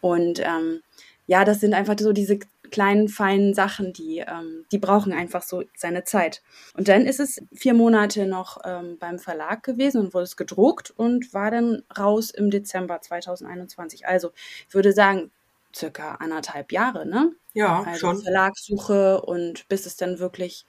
Und 0.00 0.40
ähm, 0.40 0.82
ja, 1.26 1.44
das 1.44 1.60
sind 1.60 1.74
einfach 1.74 1.96
so 1.98 2.12
diese 2.12 2.38
kleinen, 2.74 3.06
feinen 3.06 3.54
Sachen, 3.54 3.92
die, 3.92 4.18
ähm, 4.18 4.64
die 4.72 4.78
brauchen 4.78 5.12
einfach 5.12 5.42
so 5.42 5.62
seine 5.76 6.02
Zeit. 6.02 6.42
Und 6.76 6.88
dann 6.88 7.06
ist 7.06 7.20
es 7.20 7.40
vier 7.54 7.72
Monate 7.72 8.26
noch 8.26 8.58
ähm, 8.64 8.98
beim 8.98 9.20
Verlag 9.20 9.62
gewesen 9.62 10.00
und 10.00 10.12
wurde 10.12 10.24
es 10.24 10.36
gedruckt 10.36 10.90
und 10.90 11.32
war 11.32 11.52
dann 11.52 11.84
raus 11.96 12.30
im 12.30 12.50
Dezember 12.50 13.00
2021. 13.00 14.08
Also 14.08 14.32
ich 14.68 14.74
würde 14.74 14.92
sagen, 14.92 15.30
circa 15.72 16.16
anderthalb 16.16 16.72
Jahre, 16.72 17.06
ne? 17.06 17.30
Ja, 17.52 17.84
also 17.84 18.08
schon. 18.08 18.22
Verlagssuche 18.22 19.20
und 19.22 19.68
bis 19.68 19.86
es 19.86 19.96
dann 19.96 20.18
wirklich, 20.18 20.66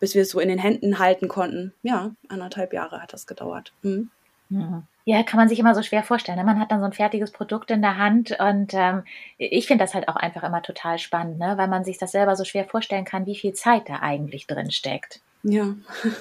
bis 0.00 0.14
wir 0.14 0.22
es 0.22 0.30
so 0.30 0.40
in 0.40 0.48
den 0.48 0.58
Händen 0.58 0.98
halten 0.98 1.28
konnten. 1.28 1.74
Ja, 1.82 2.14
anderthalb 2.28 2.72
Jahre 2.72 3.02
hat 3.02 3.12
das 3.12 3.26
gedauert. 3.26 3.74
Mhm. 3.82 4.10
Ja, 4.48 4.82
kann 5.22 5.38
man 5.38 5.48
sich 5.48 5.58
immer 5.58 5.74
so 5.74 5.82
schwer 5.82 6.02
vorstellen. 6.02 6.38
Ne? 6.38 6.44
Man 6.44 6.58
hat 6.58 6.70
dann 6.70 6.80
so 6.80 6.86
ein 6.86 6.92
fertiges 6.92 7.30
Produkt 7.30 7.70
in 7.70 7.82
der 7.82 7.98
Hand 7.98 8.36
und 8.38 8.72
ähm, 8.72 9.02
ich 9.36 9.66
finde 9.66 9.84
das 9.84 9.94
halt 9.94 10.08
auch 10.08 10.16
einfach 10.16 10.42
immer 10.42 10.62
total 10.62 10.98
spannend, 10.98 11.38
ne? 11.38 11.54
weil 11.56 11.68
man 11.68 11.84
sich 11.84 11.98
das 11.98 12.12
selber 12.12 12.36
so 12.36 12.44
schwer 12.44 12.64
vorstellen 12.64 13.04
kann, 13.04 13.26
wie 13.26 13.36
viel 13.36 13.52
Zeit 13.52 13.88
da 13.88 13.96
eigentlich 14.00 14.46
drin 14.46 14.70
steckt. 14.70 15.20
Ja. 15.42 15.74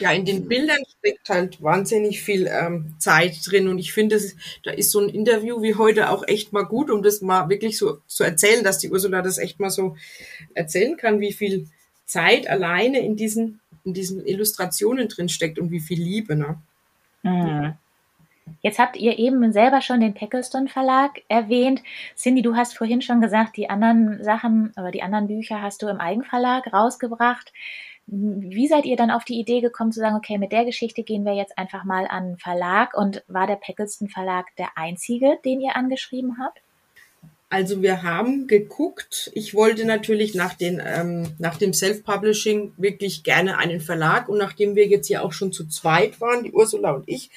Ja, 0.00 0.10
in 0.10 0.24
den 0.24 0.48
Bildern 0.48 0.82
steckt 0.98 1.28
halt 1.28 1.62
wahnsinnig 1.62 2.20
viel 2.20 2.48
ähm, 2.48 2.96
Zeit 2.98 3.38
drin 3.46 3.68
und 3.68 3.78
ich 3.78 3.92
finde, 3.92 4.20
da 4.64 4.72
ist 4.72 4.90
so 4.90 4.98
ein 4.98 5.08
Interview 5.08 5.62
wie 5.62 5.76
heute 5.76 6.10
auch 6.10 6.26
echt 6.26 6.52
mal 6.52 6.64
gut, 6.64 6.90
um 6.90 7.04
das 7.04 7.20
mal 7.20 7.48
wirklich 7.48 7.78
so 7.78 7.98
zu 8.08 8.24
erzählen, 8.24 8.64
dass 8.64 8.78
die 8.78 8.90
Ursula 8.90 9.22
das 9.22 9.38
echt 9.38 9.60
mal 9.60 9.70
so 9.70 9.96
erzählen 10.54 10.96
kann, 10.96 11.20
wie 11.20 11.32
viel 11.32 11.68
Zeit 12.04 12.48
alleine 12.48 12.98
in 12.98 13.14
diesen, 13.14 13.60
in 13.84 13.94
diesen 13.94 14.26
Illustrationen 14.26 15.08
drin 15.08 15.28
steckt 15.28 15.56
und 15.56 15.70
wie 15.70 15.78
viel 15.80 16.02
Liebe. 16.02 16.34
Ne? 16.34 16.58
Mhm. 17.22 17.74
Jetzt 18.62 18.78
habt 18.78 18.96
ihr 18.96 19.18
eben 19.18 19.52
selber 19.52 19.80
schon 19.80 20.00
den 20.00 20.14
Peckleston 20.14 20.68
Verlag 20.68 21.22
erwähnt. 21.28 21.82
Cindy, 22.16 22.42
du 22.42 22.56
hast 22.56 22.76
vorhin 22.76 23.02
schon 23.02 23.20
gesagt, 23.20 23.56
die 23.56 23.70
anderen 23.70 24.22
Sachen 24.22 24.72
oder 24.76 24.90
die 24.90 25.02
anderen 25.02 25.28
Bücher 25.28 25.62
hast 25.62 25.82
du 25.82 25.88
im 25.88 26.00
Eigenverlag 26.00 26.72
rausgebracht. 26.72 27.52
Wie 28.08 28.68
seid 28.68 28.84
ihr 28.84 28.96
dann 28.96 29.10
auf 29.10 29.24
die 29.24 29.40
Idee 29.40 29.60
gekommen 29.60 29.90
zu 29.90 29.98
sagen, 29.98 30.16
okay, 30.16 30.38
mit 30.38 30.52
der 30.52 30.64
Geschichte 30.64 31.02
gehen 31.02 31.24
wir 31.24 31.34
jetzt 31.34 31.58
einfach 31.58 31.84
mal 31.84 32.06
an 32.06 32.30
den 32.30 32.38
Verlag 32.38 32.96
und 32.96 33.24
war 33.26 33.48
der 33.48 33.56
Peckleston 33.56 34.08
Verlag 34.08 34.46
der 34.58 34.68
einzige, 34.76 35.38
den 35.44 35.60
ihr 35.60 35.74
angeschrieben 35.74 36.38
habt? 36.40 36.60
Also 37.48 37.80
wir 37.80 38.02
haben 38.02 38.48
geguckt. 38.48 39.30
Ich 39.34 39.54
wollte 39.54 39.84
natürlich 39.84 40.34
nach, 40.34 40.54
den, 40.54 40.82
ähm, 40.84 41.34
nach 41.38 41.56
dem 41.56 41.72
Self-Publishing 41.72 42.72
wirklich 42.76 43.22
gerne 43.22 43.58
einen 43.58 43.80
Verlag. 43.80 44.28
Und 44.28 44.38
nachdem 44.38 44.74
wir 44.74 44.86
jetzt 44.86 45.08
ja 45.08 45.22
auch 45.22 45.32
schon 45.32 45.52
zu 45.52 45.66
zweit 45.68 46.20
waren, 46.20 46.42
die 46.42 46.52
Ursula 46.52 46.92
und 46.92 47.08
ich, 47.08 47.30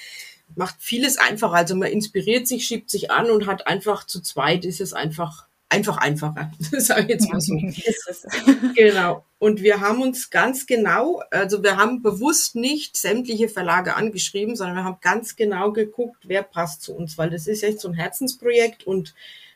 macht 0.55 0.75
vieles 0.79 1.17
einfacher. 1.17 1.53
Also 1.53 1.75
man 1.75 1.91
inspiriert 1.91 2.47
sich, 2.47 2.65
schiebt 2.65 2.89
sich 2.89 3.11
an 3.11 3.29
und 3.29 3.47
hat 3.47 3.67
einfach 3.67 4.05
zu 4.05 4.21
zweit 4.21 4.65
ist 4.65 4.81
es 4.81 4.93
einfach 4.93 5.47
einfach 5.69 5.97
einfacher. 5.97 6.51
Sage 6.71 7.03
ich 7.03 7.09
jetzt 7.09 7.31
mal 7.31 7.39
so. 7.39 7.55
genau. 8.75 9.23
Und 9.37 9.61
wir 9.61 9.79
haben 9.79 10.01
uns 10.01 10.29
ganz 10.29 10.65
genau, 10.65 11.21
also 11.31 11.63
wir 11.63 11.77
haben 11.77 12.01
bewusst 12.01 12.55
nicht 12.55 12.97
sämtliche 12.97 13.47
Verlage 13.47 13.95
angeschrieben, 13.95 14.55
sondern 14.55 14.77
wir 14.77 14.83
haben 14.83 14.97
ganz 15.01 15.35
genau 15.35 15.71
geguckt, 15.71 16.23
wer 16.23 16.43
passt 16.43 16.81
zu 16.81 16.93
uns, 16.93 17.17
weil 17.17 17.29
das 17.29 17.47
ist 17.47 17.63
echt 17.63 17.79
so 17.79 17.87
ein 17.87 17.93
Herzensprojekt 17.93 18.85
und 18.85 19.13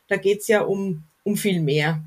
da 0.08 0.16
geht's 0.16 0.48
ja 0.48 0.62
um, 0.62 1.02
um 1.22 1.36
viel 1.36 1.60
mehr. 1.60 2.00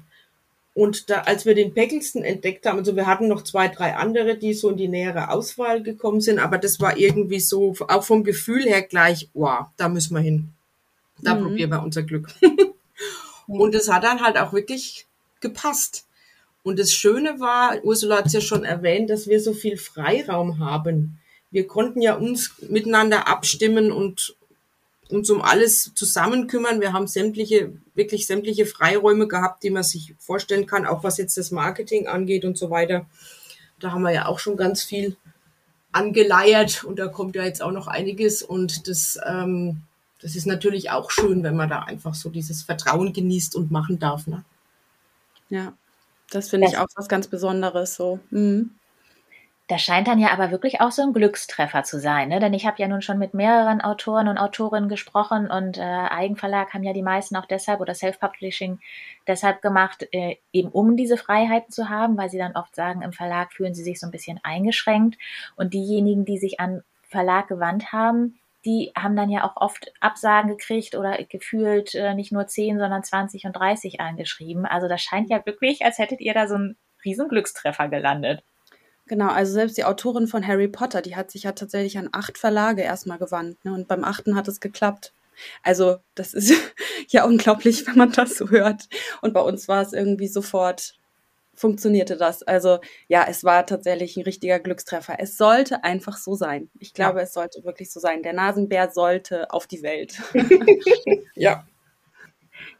Und 0.78 1.10
da, 1.10 1.22
als 1.22 1.48
wir 1.48 1.56
den 1.56 1.74
Peckelsten 1.74 2.24
entdeckt 2.24 2.68
haben, 2.68 2.78
also 2.78 2.96
wir 2.96 3.08
hatten 3.08 3.28
noch 3.28 3.44
zwei, 3.44 3.68
drei 3.68 3.96
andere, 3.96 4.38
die 4.38 4.54
so 4.54 4.70
in 4.70 4.78
die 4.78 4.88
nähere 4.88 5.32
Auswahl 5.32 5.82
gekommen 5.82 6.22
sind, 6.22 6.38
aber 6.38 6.60
das 6.60 6.80
war 6.80 6.98
irgendwie 6.98 7.40
so, 7.40 7.74
auch 7.88 8.04
vom 8.04 8.24
Gefühl 8.24 8.62
her 8.62 8.84
gleich, 8.84 9.28
wow, 9.34 9.66
da 9.76 9.90
müssen 9.90 10.14
wir 10.14 10.22
hin. 10.22 10.50
Da 11.20 11.34
mhm. 11.34 11.46
probieren 11.46 11.72
wir 11.72 11.82
unser 11.82 12.04
Glück. 12.04 12.28
Und 13.48 13.74
es 13.74 13.90
hat 13.92 14.04
dann 14.04 14.22
halt 14.22 14.38
auch 14.38 14.54
wirklich 14.54 15.08
gepasst. 15.40 16.06
Und 16.62 16.78
das 16.78 16.94
Schöne 16.94 17.40
war, 17.40 17.84
Ursula 17.84 18.18
hat 18.18 18.28
es 18.28 18.34
ja 18.34 18.42
schon 18.42 18.64
erwähnt, 18.64 19.10
dass 19.10 19.26
wir 19.26 19.42
so 19.42 19.54
viel 19.54 19.78
Freiraum 19.78 20.60
haben. 20.60 21.18
Wir 21.50 21.66
konnten 21.66 22.04
ja 22.04 22.14
uns 22.14 22.52
miteinander 22.70 23.28
abstimmen 23.28 23.92
und 23.92 24.36
uns 25.10 25.28
um 25.32 25.42
alles 25.42 25.92
zusammen 25.96 26.46
kümmern. 26.46 26.82
Wir 26.82 26.94
haben 26.94 27.08
sämtliche, 27.08 27.72
wirklich 27.98 28.28
sämtliche 28.28 28.66
Freiräume 28.66 29.28
gehabt, 29.28 29.64
die 29.64 29.70
man 29.70 29.84
sich 29.84 30.16
vorstellen 30.20 30.66
kann, 30.68 30.86
auch 30.86 31.04
was 31.04 31.18
jetzt 31.18 31.38
das 31.38 31.52
Marketing 31.52 32.08
angeht 32.08 32.46
und 32.46 32.58
so 32.58 32.70
weiter. 32.70 33.06
Da 33.80 33.92
haben 33.92 34.04
wir 34.04 34.14
ja 34.14 34.28
auch 34.28 34.40
schon 34.40 34.56
ganz 34.56 34.84
viel 34.84 35.18
angeleiert 35.92 36.84
und 36.84 37.00
da 37.00 37.08
kommt 37.08 37.36
ja 37.36 37.44
jetzt 37.44 37.62
auch 37.62 37.72
noch 37.72 37.88
einiges 37.88 38.44
und 38.44 38.88
das, 38.88 39.20
ähm, 39.26 39.82
das 40.22 40.36
ist 40.36 40.46
natürlich 40.46 40.92
auch 40.92 41.12
schön, 41.12 41.44
wenn 41.44 41.56
man 41.56 41.70
da 41.70 41.80
einfach 41.80 42.14
so 42.14 42.30
dieses 42.30 42.64
Vertrauen 42.64 43.14
genießt 43.14 43.56
und 43.56 43.72
machen 43.72 44.00
darf. 44.00 44.28
Ne? 44.28 44.44
Ja, 45.50 45.74
das 46.30 46.50
finde 46.50 46.68
ich 46.68 46.78
auch 46.78 46.88
was 46.96 47.08
ganz 47.08 47.28
Besonderes 47.28 47.96
so. 47.96 48.20
Mhm. 48.30 48.72
Das 49.70 49.82
scheint 49.82 50.08
dann 50.08 50.18
ja 50.18 50.32
aber 50.32 50.50
wirklich 50.52 50.80
auch 50.80 50.92
so 50.92 51.02
ein 51.02 51.12
Glückstreffer 51.12 51.84
zu 51.84 52.00
sein, 52.00 52.30
ne? 52.30 52.40
denn 52.40 52.54
ich 52.54 52.66
habe 52.66 52.82
ja 52.82 52.88
nun 52.88 53.02
schon 53.02 53.20
mit 53.20 53.34
mehreren 53.34 53.82
Autoren 53.82 54.30
und 54.30 54.38
Autorinnen 54.38 54.88
gesprochen 54.88 55.52
und 55.52 55.78
äh, 55.78 55.82
Eigenverlag 55.82 56.74
haben 56.74 56.84
ja 56.84 56.94
die 56.94 57.02
meisten 57.02 57.36
auch 57.36 57.46
deshalb 57.46 57.82
oder 57.82 57.94
Self-Publishing 57.94 58.80
deshalb 59.28 59.62
gemacht, 59.62 60.08
äh, 60.14 60.38
eben 60.54 60.70
um 60.70 60.96
diese 60.96 61.18
Freiheiten 61.18 61.70
zu 61.70 61.90
haben, 61.90 62.18
weil 62.18 62.30
sie 62.30 62.38
dann 62.38 62.56
oft 62.56 62.76
sagen, 62.76 63.02
im 63.02 63.12
Verlag 63.12 63.52
fühlen 63.52 63.74
sie 63.74 63.84
sich 63.84 64.00
so 64.00 64.08
ein 64.08 64.12
bisschen 64.12 64.40
eingeschränkt 64.42 65.18
und 65.58 65.74
diejenigen, 65.74 66.24
die 66.24 66.38
sich 66.38 66.62
an 66.62 66.84
Verlag 67.02 67.50
gewandt 67.50 67.92
haben, 67.92 68.40
die 68.64 68.92
haben 68.98 69.18
dann 69.18 69.30
ja 69.30 69.44
auch 69.44 69.58
oft 69.58 69.92
Absagen 70.00 70.50
gekriegt 70.50 70.96
oder 70.96 71.18
gefühlt 71.24 71.94
äh, 71.94 72.14
nicht 72.14 72.32
nur 72.32 72.48
10, 72.48 72.80
sondern 72.80 73.04
20 73.04 73.46
und 73.46 73.54
30 73.54 74.00
angeschrieben. 74.00 74.66
Also 74.66 74.88
das 74.88 75.02
scheint 75.02 75.30
ja 75.30 75.46
wirklich, 75.46 75.84
als 75.84 75.98
hättet 75.98 76.22
ihr 76.22 76.34
da 76.34 76.48
so 76.48 76.56
einen 76.56 76.78
riesen 77.04 77.28
Glückstreffer 77.28 77.90
gelandet. 77.90 78.44
Genau, 79.08 79.30
also 79.30 79.54
selbst 79.54 79.78
die 79.78 79.86
Autorin 79.86 80.28
von 80.28 80.46
Harry 80.46 80.68
Potter, 80.68 81.02
die 81.02 81.16
hat 81.16 81.32
sich 81.32 81.44
ja 81.44 81.54
tatsächlich 81.54 81.98
an 81.98 82.10
acht 82.12 82.38
Verlage 82.38 82.82
erstmal 82.82 83.18
gewandt. 83.18 83.64
Ne? 83.64 83.74
Und 83.74 83.88
beim 83.88 84.04
achten 84.04 84.36
hat 84.36 84.48
es 84.48 84.60
geklappt. 84.60 85.14
Also 85.64 85.98
das 86.16 86.34
ist 86.34 86.54
ja 87.10 87.26
unglaublich, 87.26 87.88
wenn 87.88 87.98
man 87.98 88.12
das 88.12 88.38
so 88.38 88.50
hört. 88.50 88.88
Und 89.22 89.34
bei 89.34 89.42
uns 89.42 89.68
war 89.68 89.82
es 89.82 89.94
irgendwie 89.94 90.28
sofort, 90.28 90.96
funktionierte 91.56 92.18
das. 92.18 92.44
Also 92.44 92.80
ja, 93.08 93.26
es 93.28 93.44
war 93.44 93.66
tatsächlich 93.66 94.18
ein 94.18 94.24
richtiger 94.24 94.60
Glückstreffer. 94.60 95.16
Es 95.20 95.38
sollte 95.38 95.84
einfach 95.84 96.18
so 96.18 96.36
sein. 96.36 96.70
Ich 96.80 96.94
glaube, 96.94 97.20
ja. 97.20 97.24
es 97.24 97.34
sollte 97.34 97.64
wirklich 97.64 97.92
so 97.92 98.00
sein. 98.00 98.24
Der 98.24 98.34
Nasenbär 98.34 98.92
sollte 98.92 99.52
auf 99.52 99.68
die 99.68 99.84
Welt. 99.84 100.22
ja. 101.36 101.66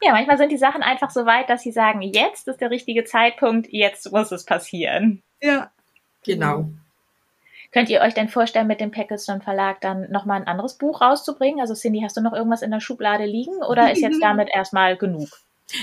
Ja, 0.02 0.12
manchmal 0.12 0.38
sind 0.38 0.52
die 0.52 0.58
Sachen 0.58 0.84
einfach 0.84 1.12
so 1.12 1.26
weit, 1.26 1.50
dass 1.50 1.62
sie 1.62 1.72
sagen, 1.72 2.02
jetzt 2.02 2.48
ist 2.48 2.62
der 2.62 2.72
richtige 2.72 3.04
Zeitpunkt, 3.04 3.68
jetzt 3.72 4.12
muss 4.12 4.32
es 4.32 4.44
passieren. 4.44 5.24
Ja, 5.42 5.72
Genau. 6.24 6.70
Könnt 7.72 7.90
ihr 7.90 8.02
euch 8.02 8.14
denn 8.14 8.30
vorstellen, 8.30 8.68
mit 8.68 8.80
dem 8.80 8.92
Packelston 8.92 9.42
Verlag 9.42 9.82
dann 9.82 10.10
nochmal 10.10 10.42
ein 10.42 10.48
anderes 10.48 10.76
Buch 10.76 11.02
rauszubringen? 11.02 11.60
Also 11.60 11.74
Cindy, 11.74 12.02
hast 12.02 12.16
du 12.18 12.22
noch 12.22 12.34
irgendwas 12.34 12.62
in 12.62 12.72
der 12.72 12.80
Schublade 12.80 13.26
liegen 13.26 13.58
oder 13.58 13.92
ist 13.92 14.02
jetzt 14.02 14.18
damit 14.22 14.50
erstmal 14.54 14.98
genug? 14.98 15.30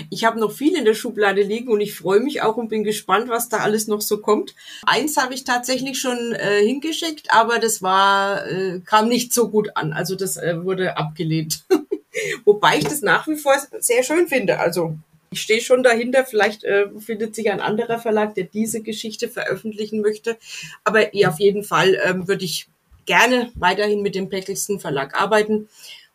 Ich 0.09 0.25
habe 0.25 0.40
noch 0.40 0.51
viel 0.51 0.77
in 0.77 0.87
der 0.87 0.94
Schublade 0.94 1.42
liegen 1.42 1.68
und 1.68 1.81
ich 1.81 1.94
freue 1.94 2.20
mich 2.20 2.40
auch 2.40 2.57
und 2.57 2.68
bin 2.68 2.85
gespannt, 2.85 3.29
was 3.29 3.51
da 3.51 3.59
alles 3.59 3.87
noch 3.87 4.01
so 4.01 4.18
kommt. 4.18 4.55
Eins 4.87 5.18
habe 5.18 5.35
ich 5.35 5.44
tatsächlich 5.44 6.01
schon 6.01 6.33
äh, 6.33 6.64
hingeschickt, 6.64 7.29
aber 7.29 7.59
das 7.59 7.83
war 7.83 8.47
äh, 8.47 8.81
kam 8.81 9.09
nicht 9.09 9.35
so 9.35 9.51
gut 9.51 9.77
an. 9.77 9.92
Also 9.92 10.16
das 10.16 10.38
äh, 10.38 10.64
wurde 10.64 10.97
abgelehnt. 10.97 11.64
Wobei 12.44 12.79
ich 12.79 12.85
das 12.85 13.03
nach 13.03 13.29
wie 13.29 13.37
vor 13.37 13.55
sehr 13.79 14.03
schön 14.03 14.27
finde. 14.27 14.59
Also 14.59 14.97
ich 15.35 15.42
stehe 15.42 15.61
schon 15.61 15.83
dahinter. 15.83 16.25
Vielleicht 16.25 16.62
äh, 16.64 16.87
findet 16.99 17.35
sich 17.35 17.51
ein 17.51 17.61
anderer 17.61 17.99
Verlag, 17.99 18.35
der 18.35 18.44
diese 18.44 18.83
Geschichte 18.83 19.29
veröffentlichen 19.29 20.01
möchte. 20.01 20.38
Aber 20.85 21.14
ja, 21.14 21.29
auf 21.29 21.40
jeden 21.40 21.64
Fall 21.64 21.99
ähm, 22.05 22.29
würde 22.29 22.44
ich 22.44 22.68
gerne 23.05 23.51
weiterhin 23.57 24.01
mit 24.03 24.14
dem 24.14 24.29
Peckelsten 24.29 24.79
Verlag 24.79 25.20
arbeiten, 25.20 25.68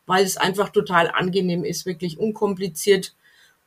weil 0.06 0.24
es 0.24 0.38
einfach 0.38 0.70
total 0.70 1.10
angenehm 1.10 1.64
ist, 1.64 1.84
wirklich 1.84 2.18
unkompliziert 2.18 3.14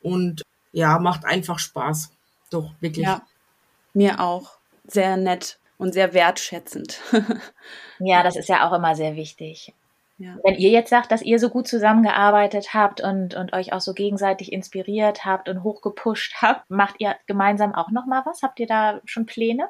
und 0.02 0.42
ja, 0.72 0.98
macht 0.98 1.24
einfach 1.24 1.60
Spaß. 1.60 2.10
Doch, 2.50 2.72
wirklich. 2.80 3.06
Ja, 3.06 3.22
mir 3.94 4.20
auch. 4.20 4.58
Sehr 4.86 5.16
nett 5.16 5.58
und 5.78 5.94
sehr 5.94 6.12
wertschätzend. 6.14 7.00
ja, 8.00 8.22
das 8.24 8.36
ist 8.36 8.48
ja 8.48 8.68
auch 8.68 8.72
immer 8.72 8.96
sehr 8.96 9.14
wichtig. 9.14 9.72
Ja. 10.24 10.38
Wenn 10.42 10.54
ihr 10.54 10.70
jetzt 10.70 10.88
sagt, 10.88 11.12
dass 11.12 11.20
ihr 11.20 11.38
so 11.38 11.50
gut 11.50 11.68
zusammengearbeitet 11.68 12.72
habt 12.72 13.02
und, 13.02 13.34
und 13.34 13.52
euch 13.52 13.74
auch 13.74 13.82
so 13.82 13.92
gegenseitig 13.92 14.52
inspiriert 14.52 15.26
habt 15.26 15.50
und 15.50 15.62
hochgepusht 15.62 16.36
habt, 16.40 16.70
macht 16.70 16.94
ihr 16.98 17.14
gemeinsam 17.26 17.74
auch 17.74 17.90
noch 17.90 18.06
mal 18.06 18.22
was? 18.24 18.42
Habt 18.42 18.58
ihr 18.58 18.66
da 18.66 19.02
schon 19.04 19.26
Pläne? 19.26 19.68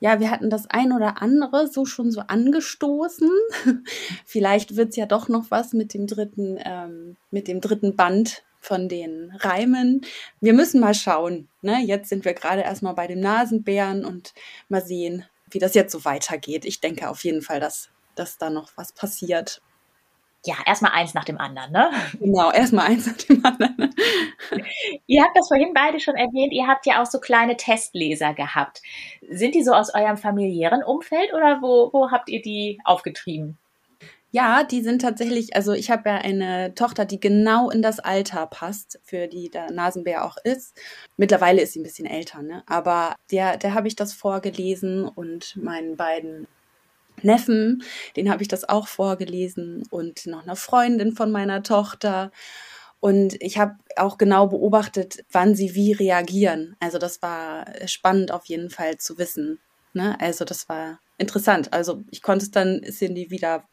Ja, 0.00 0.20
wir 0.20 0.30
hatten 0.30 0.48
das 0.48 0.70
ein 0.70 0.90
oder 0.90 1.20
andere 1.20 1.66
so 1.66 1.84
schon 1.84 2.10
so 2.10 2.20
angestoßen. 2.20 3.30
Vielleicht 4.24 4.76
wird 4.76 4.90
es 4.90 4.96
ja 4.96 5.04
doch 5.04 5.28
noch 5.28 5.50
was 5.50 5.74
mit 5.74 5.92
dem 5.92 6.06
dritten, 6.06 6.58
ähm, 6.64 7.16
mit 7.30 7.46
dem 7.46 7.60
dritten 7.60 7.94
Band 7.94 8.42
von 8.58 8.88
den 8.88 9.32
Reimen. 9.38 10.00
Wir 10.40 10.54
müssen 10.54 10.80
mal 10.80 10.94
schauen. 10.94 11.48
Ne? 11.60 11.82
Jetzt 11.84 12.08
sind 12.08 12.24
wir 12.24 12.32
gerade 12.32 12.62
erstmal 12.62 12.94
bei 12.94 13.06
dem 13.06 13.20
Nasenbären 13.20 14.02
und 14.06 14.32
mal 14.70 14.82
sehen, 14.82 15.26
wie 15.50 15.58
das 15.58 15.74
jetzt 15.74 15.92
so 15.92 16.06
weitergeht. 16.06 16.64
Ich 16.64 16.80
denke 16.80 17.10
auf 17.10 17.22
jeden 17.22 17.42
Fall, 17.42 17.60
dass, 17.60 17.90
dass 18.18 18.38
da 18.38 18.50
noch 18.50 18.70
was 18.76 18.92
passiert. 18.92 19.60
Ja, 20.44 20.54
erstmal 20.64 20.92
eins 20.92 21.12
nach 21.12 21.24
dem 21.24 21.38
anderen, 21.38 21.72
ne? 21.72 21.90
Genau, 22.20 22.52
erstmal 22.52 22.86
eins 22.86 23.06
nach 23.06 23.16
dem 23.16 23.44
anderen. 23.44 23.94
ihr 25.06 25.22
habt 25.22 25.36
das 25.36 25.48
vorhin 25.48 25.72
beide 25.74 25.98
schon 25.98 26.14
erwähnt, 26.14 26.52
ihr 26.52 26.68
habt 26.68 26.86
ja 26.86 27.02
auch 27.02 27.06
so 27.06 27.18
kleine 27.18 27.56
Testleser 27.56 28.32
gehabt. 28.32 28.80
Sind 29.28 29.56
die 29.56 29.64
so 29.64 29.72
aus 29.72 29.92
eurem 29.92 30.16
familiären 30.16 30.84
Umfeld 30.84 31.32
oder 31.34 31.62
wo, 31.62 31.90
wo 31.92 32.10
habt 32.12 32.28
ihr 32.28 32.42
die 32.42 32.78
aufgetrieben? 32.84 33.58
Ja, 34.30 34.64
die 34.64 34.82
sind 34.82 35.00
tatsächlich, 35.00 35.56
also 35.56 35.72
ich 35.72 35.90
habe 35.90 36.10
ja 36.10 36.16
eine 36.16 36.74
Tochter, 36.74 37.06
die 37.06 37.18
genau 37.18 37.70
in 37.70 37.80
das 37.80 38.00
Alter 38.00 38.46
passt, 38.46 39.00
für 39.02 39.28
die 39.28 39.48
der 39.50 39.70
Nasenbär 39.72 40.24
auch 40.24 40.36
ist. 40.44 40.78
Mittlerweile 41.16 41.62
ist 41.62 41.72
sie 41.72 41.80
ein 41.80 41.84
bisschen 41.84 42.06
älter, 42.06 42.42
ne? 42.42 42.62
Aber 42.66 43.14
der, 43.30 43.56
der 43.56 43.74
habe 43.74 43.88
ich 43.88 43.96
das 43.96 44.12
vorgelesen 44.12 45.08
und 45.08 45.56
meinen 45.56 45.96
beiden 45.96 46.46
Neffen, 47.22 47.82
den 48.16 48.30
habe 48.30 48.42
ich 48.42 48.48
das 48.48 48.68
auch 48.68 48.88
vorgelesen 48.88 49.84
und 49.90 50.26
noch 50.26 50.42
eine 50.42 50.56
Freundin 50.56 51.12
von 51.12 51.30
meiner 51.30 51.62
Tochter. 51.62 52.30
Und 53.00 53.40
ich 53.40 53.58
habe 53.58 53.76
auch 53.96 54.18
genau 54.18 54.48
beobachtet, 54.48 55.24
wann 55.30 55.54
sie 55.54 55.74
wie 55.74 55.92
reagieren. 55.92 56.76
Also 56.80 56.98
das 56.98 57.22
war 57.22 57.66
spannend 57.86 58.32
auf 58.32 58.46
jeden 58.46 58.70
Fall 58.70 58.98
zu 58.98 59.18
wissen. 59.18 59.58
Ne? 59.92 60.18
Also 60.20 60.44
das 60.44 60.68
war 60.68 60.98
interessant. 61.18 61.72
Also 61.72 62.02
ich 62.10 62.22
konnte 62.22 62.44
es 62.44 62.50
dann 62.50 62.82
Cindy 62.82 63.30
wieder 63.30 63.64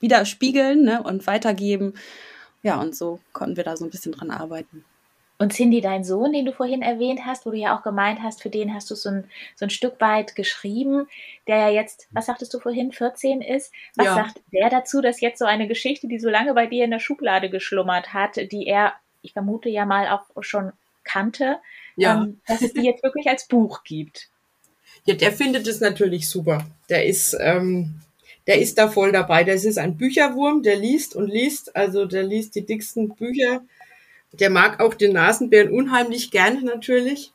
widerspiegeln 0.00 0.82
ne? 0.82 1.02
und 1.02 1.26
weitergeben. 1.26 1.94
Ja, 2.62 2.80
und 2.80 2.96
so 2.96 3.20
konnten 3.32 3.56
wir 3.56 3.64
da 3.64 3.76
so 3.76 3.84
ein 3.84 3.90
bisschen 3.90 4.12
dran 4.12 4.30
arbeiten. 4.30 4.84
Und 5.36 5.52
Cindy, 5.52 5.80
dein 5.80 6.04
Sohn, 6.04 6.32
den 6.32 6.44
du 6.44 6.52
vorhin 6.52 6.80
erwähnt 6.80 7.22
hast, 7.26 7.44
wo 7.44 7.50
du 7.50 7.56
ja 7.56 7.76
auch 7.76 7.82
gemeint 7.82 8.22
hast, 8.22 8.40
für 8.40 8.50
den 8.50 8.72
hast 8.72 8.90
du 8.90 8.94
so 8.94 9.08
ein, 9.08 9.24
so 9.56 9.66
ein 9.66 9.70
Stück 9.70 10.00
weit 10.00 10.36
geschrieben, 10.36 11.08
der 11.48 11.56
ja 11.56 11.70
jetzt, 11.70 12.06
was 12.12 12.26
sagtest 12.26 12.54
du 12.54 12.60
vorhin, 12.60 12.92
14 12.92 13.42
ist. 13.42 13.72
Was 13.96 14.06
ja. 14.06 14.14
sagt 14.14 14.40
der 14.52 14.70
dazu, 14.70 15.00
dass 15.00 15.20
jetzt 15.20 15.40
so 15.40 15.44
eine 15.44 15.66
Geschichte, 15.66 16.06
die 16.06 16.20
so 16.20 16.30
lange 16.30 16.54
bei 16.54 16.66
dir 16.66 16.84
in 16.84 16.92
der 16.92 17.00
Schublade 17.00 17.50
geschlummert 17.50 18.14
hat, 18.14 18.36
die 18.52 18.66
er, 18.66 18.92
ich 19.22 19.32
vermute 19.32 19.68
ja 19.68 19.86
mal 19.86 20.08
auch 20.08 20.42
schon 20.42 20.72
kannte, 21.02 21.58
ja. 21.96 22.22
ähm, 22.22 22.40
dass 22.46 22.62
es 22.62 22.72
die 22.72 22.82
jetzt 22.82 23.02
wirklich 23.02 23.26
als 23.26 23.48
Buch 23.48 23.82
gibt? 23.82 24.28
Ja, 25.04 25.14
der 25.14 25.32
findet 25.32 25.66
es 25.66 25.80
natürlich 25.80 26.28
super. 26.28 26.64
Der 26.88 27.06
ist, 27.06 27.36
ähm, 27.40 28.00
der 28.46 28.60
ist 28.60 28.78
da 28.78 28.88
voll 28.88 29.10
dabei. 29.10 29.42
Das 29.42 29.64
ist 29.64 29.78
ein 29.78 29.96
Bücherwurm, 29.96 30.62
der 30.62 30.76
liest 30.76 31.16
und 31.16 31.28
liest, 31.28 31.74
also 31.74 32.06
der 32.06 32.22
liest 32.22 32.54
die 32.54 32.64
dicksten 32.64 33.14
Bücher 33.16 33.62
der 34.40 34.50
mag 34.50 34.80
auch 34.80 34.94
den 34.94 35.12
Nasenbären 35.12 35.70
unheimlich 35.70 36.30
gerne 36.30 36.62
natürlich. 36.62 37.32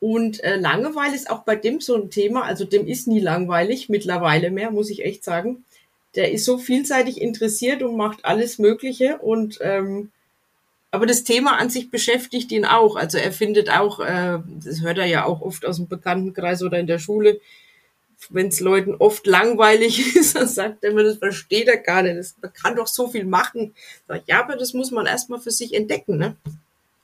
Und 0.00 0.42
äh, 0.42 0.56
Langeweile 0.56 1.14
ist 1.14 1.30
auch 1.30 1.44
bei 1.44 1.54
dem 1.54 1.80
so 1.80 1.94
ein 1.94 2.10
Thema. 2.10 2.42
Also 2.42 2.64
dem 2.64 2.86
ist 2.86 3.06
nie 3.06 3.20
langweilig, 3.20 3.88
mittlerweile 3.88 4.50
mehr, 4.50 4.70
muss 4.70 4.90
ich 4.90 5.04
echt 5.04 5.22
sagen. 5.22 5.64
Der 6.16 6.32
ist 6.32 6.44
so 6.44 6.58
vielseitig 6.58 7.20
interessiert 7.20 7.82
und 7.82 7.96
macht 7.96 8.24
alles 8.24 8.58
Mögliche. 8.58 9.18
Und 9.18 9.58
ähm, 9.62 10.10
aber 10.90 11.06
das 11.06 11.24
Thema 11.24 11.56
an 11.56 11.70
sich 11.70 11.90
beschäftigt 11.90 12.52
ihn 12.52 12.66
auch. 12.66 12.96
Also 12.96 13.16
er 13.16 13.32
findet 13.32 13.70
auch, 13.70 13.98
äh, 14.00 14.40
das 14.62 14.82
hört 14.82 14.98
er 14.98 15.06
ja 15.06 15.24
auch 15.24 15.40
oft 15.40 15.64
aus 15.64 15.76
dem 15.76 15.88
Bekanntenkreis 15.88 16.62
oder 16.62 16.78
in 16.78 16.86
der 16.86 16.98
Schule, 16.98 17.40
wenn 18.30 18.48
es 18.48 18.60
Leuten 18.60 18.94
oft 18.94 19.26
langweilig 19.26 20.16
ist, 20.16 20.36
dann 20.36 20.48
sagt 20.48 20.84
er 20.84 20.90
immer, 20.90 21.02
das 21.02 21.18
versteht 21.18 21.68
er 21.68 21.78
gar 21.78 22.02
nicht. 22.02 22.18
Das, 22.18 22.36
man 22.40 22.52
kann 22.52 22.76
doch 22.76 22.86
so 22.86 23.08
viel 23.08 23.24
machen. 23.24 23.74
Sag, 24.08 24.22
ja, 24.26 24.40
aber 24.42 24.56
das 24.56 24.74
muss 24.74 24.90
man 24.90 25.06
erstmal 25.06 25.40
für 25.40 25.50
sich 25.50 25.74
entdecken. 25.74 26.18
Ne? 26.18 26.36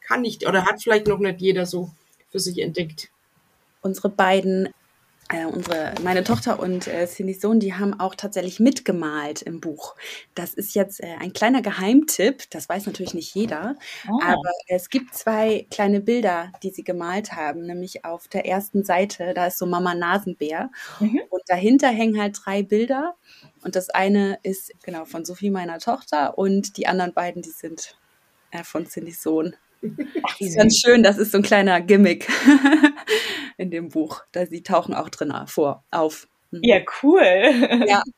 Kann 0.00 0.22
nicht, 0.22 0.46
oder 0.46 0.64
hat 0.64 0.83
vielleicht 0.83 1.07
noch 1.07 1.18
nicht 1.18 1.40
jeder 1.40 1.66
so 1.66 1.90
für 2.31 2.40
sich 2.40 2.59
entdeckt. 2.59 3.11
Unsere 3.81 4.09
beiden 4.09 4.68
äh, 5.28 5.44
unsere, 5.44 5.94
meine 6.02 6.24
Tochter 6.24 6.58
und 6.58 6.86
äh, 6.86 7.06
Cindy's 7.06 7.40
Sohn, 7.40 7.60
die 7.60 7.74
haben 7.74 7.98
auch 7.98 8.14
tatsächlich 8.14 8.60
mitgemalt 8.60 9.42
im 9.42 9.60
Buch. 9.60 9.94
Das 10.34 10.54
ist 10.54 10.74
jetzt 10.74 11.02
äh, 11.02 11.16
ein 11.20 11.32
kleiner 11.32 11.60
Geheimtipp, 11.60 12.48
das 12.50 12.68
weiß 12.68 12.86
natürlich 12.86 13.14
nicht 13.14 13.34
jeder, 13.34 13.76
oh. 14.08 14.20
aber 14.24 14.50
es 14.68 14.88
gibt 14.88 15.14
zwei 15.14 15.66
kleine 15.70 16.00
Bilder, 16.00 16.50
die 16.62 16.70
sie 16.70 16.82
gemalt 16.82 17.32
haben, 17.32 17.66
nämlich 17.66 18.04
auf 18.04 18.28
der 18.28 18.46
ersten 18.46 18.84
Seite, 18.84 19.34
da 19.34 19.46
ist 19.46 19.58
so 19.58 19.66
Mama 19.66 19.94
Nasenbär 19.94 20.70
mhm. 21.00 21.20
und 21.28 21.42
dahinter 21.46 21.88
hängen 21.88 22.20
halt 22.20 22.38
drei 22.42 22.62
Bilder 22.62 23.14
und 23.62 23.76
das 23.76 23.90
eine 23.90 24.38
ist 24.42 24.72
genau 24.82 25.04
von 25.04 25.24
Sophie, 25.24 25.50
meiner 25.50 25.78
Tochter 25.78 26.38
und 26.38 26.76
die 26.78 26.86
anderen 26.86 27.12
beiden, 27.12 27.42
die 27.42 27.50
sind 27.50 27.98
äh, 28.50 28.64
von 28.64 28.86
Cindy's 28.86 29.22
Sohn. 29.22 29.56
Ach, 30.24 30.36
das 30.38 30.48
ist 30.48 30.56
ganz 30.56 30.76
schön, 30.76 31.02
das 31.02 31.18
ist 31.18 31.32
so 31.32 31.38
ein 31.38 31.42
kleiner 31.42 31.80
Gimmick 31.80 32.28
in 33.58 33.70
dem 33.70 33.90
Buch. 33.90 34.22
Da 34.32 34.46
sie 34.46 34.62
tauchen 34.62 34.94
auch 34.94 35.10
drin 35.10 35.34
vor, 35.46 35.84
auf. 35.90 36.26
Mhm. 36.50 36.60
Ja, 36.62 36.78
cool. 37.02 37.84
Ja. 37.86 38.02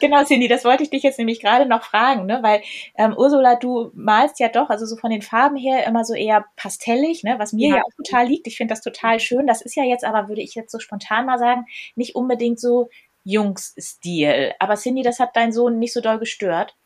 Genau, 0.00 0.22
Cindy, 0.22 0.46
das 0.46 0.64
wollte 0.64 0.84
ich 0.84 0.90
dich 0.90 1.02
jetzt 1.02 1.18
nämlich 1.18 1.40
gerade 1.40 1.66
noch 1.66 1.82
fragen, 1.82 2.26
ne? 2.26 2.38
weil 2.40 2.62
ähm, 2.96 3.16
Ursula, 3.16 3.56
du 3.56 3.90
malst 3.94 4.38
ja 4.38 4.48
doch, 4.48 4.70
also 4.70 4.86
so 4.86 4.96
von 4.96 5.10
den 5.10 5.22
Farben 5.22 5.56
her 5.56 5.86
immer 5.86 6.04
so 6.04 6.14
eher 6.14 6.44
pastellig, 6.54 7.24
ne? 7.24 7.34
was 7.38 7.52
mir 7.52 7.70
ja, 7.70 7.76
ja 7.78 7.82
auch 7.82 7.96
total 7.96 8.28
liegt. 8.28 8.46
Ich 8.46 8.56
finde 8.56 8.74
das 8.74 8.80
total 8.80 9.18
schön. 9.18 9.48
Das 9.48 9.60
ist 9.60 9.74
ja 9.74 9.82
jetzt 9.82 10.04
aber, 10.04 10.28
würde 10.28 10.42
ich 10.42 10.54
jetzt 10.54 10.70
so 10.70 10.78
spontan 10.78 11.26
mal 11.26 11.40
sagen, 11.40 11.66
nicht 11.96 12.14
unbedingt 12.14 12.60
so 12.60 12.90
Jungs-Stil. 13.24 14.52
Aber 14.60 14.76
Cindy, 14.76 15.02
das 15.02 15.18
hat 15.18 15.34
dein 15.34 15.52
Sohn 15.52 15.78
nicht 15.78 15.92
so 15.92 16.00
doll 16.00 16.18
gestört? 16.18 16.76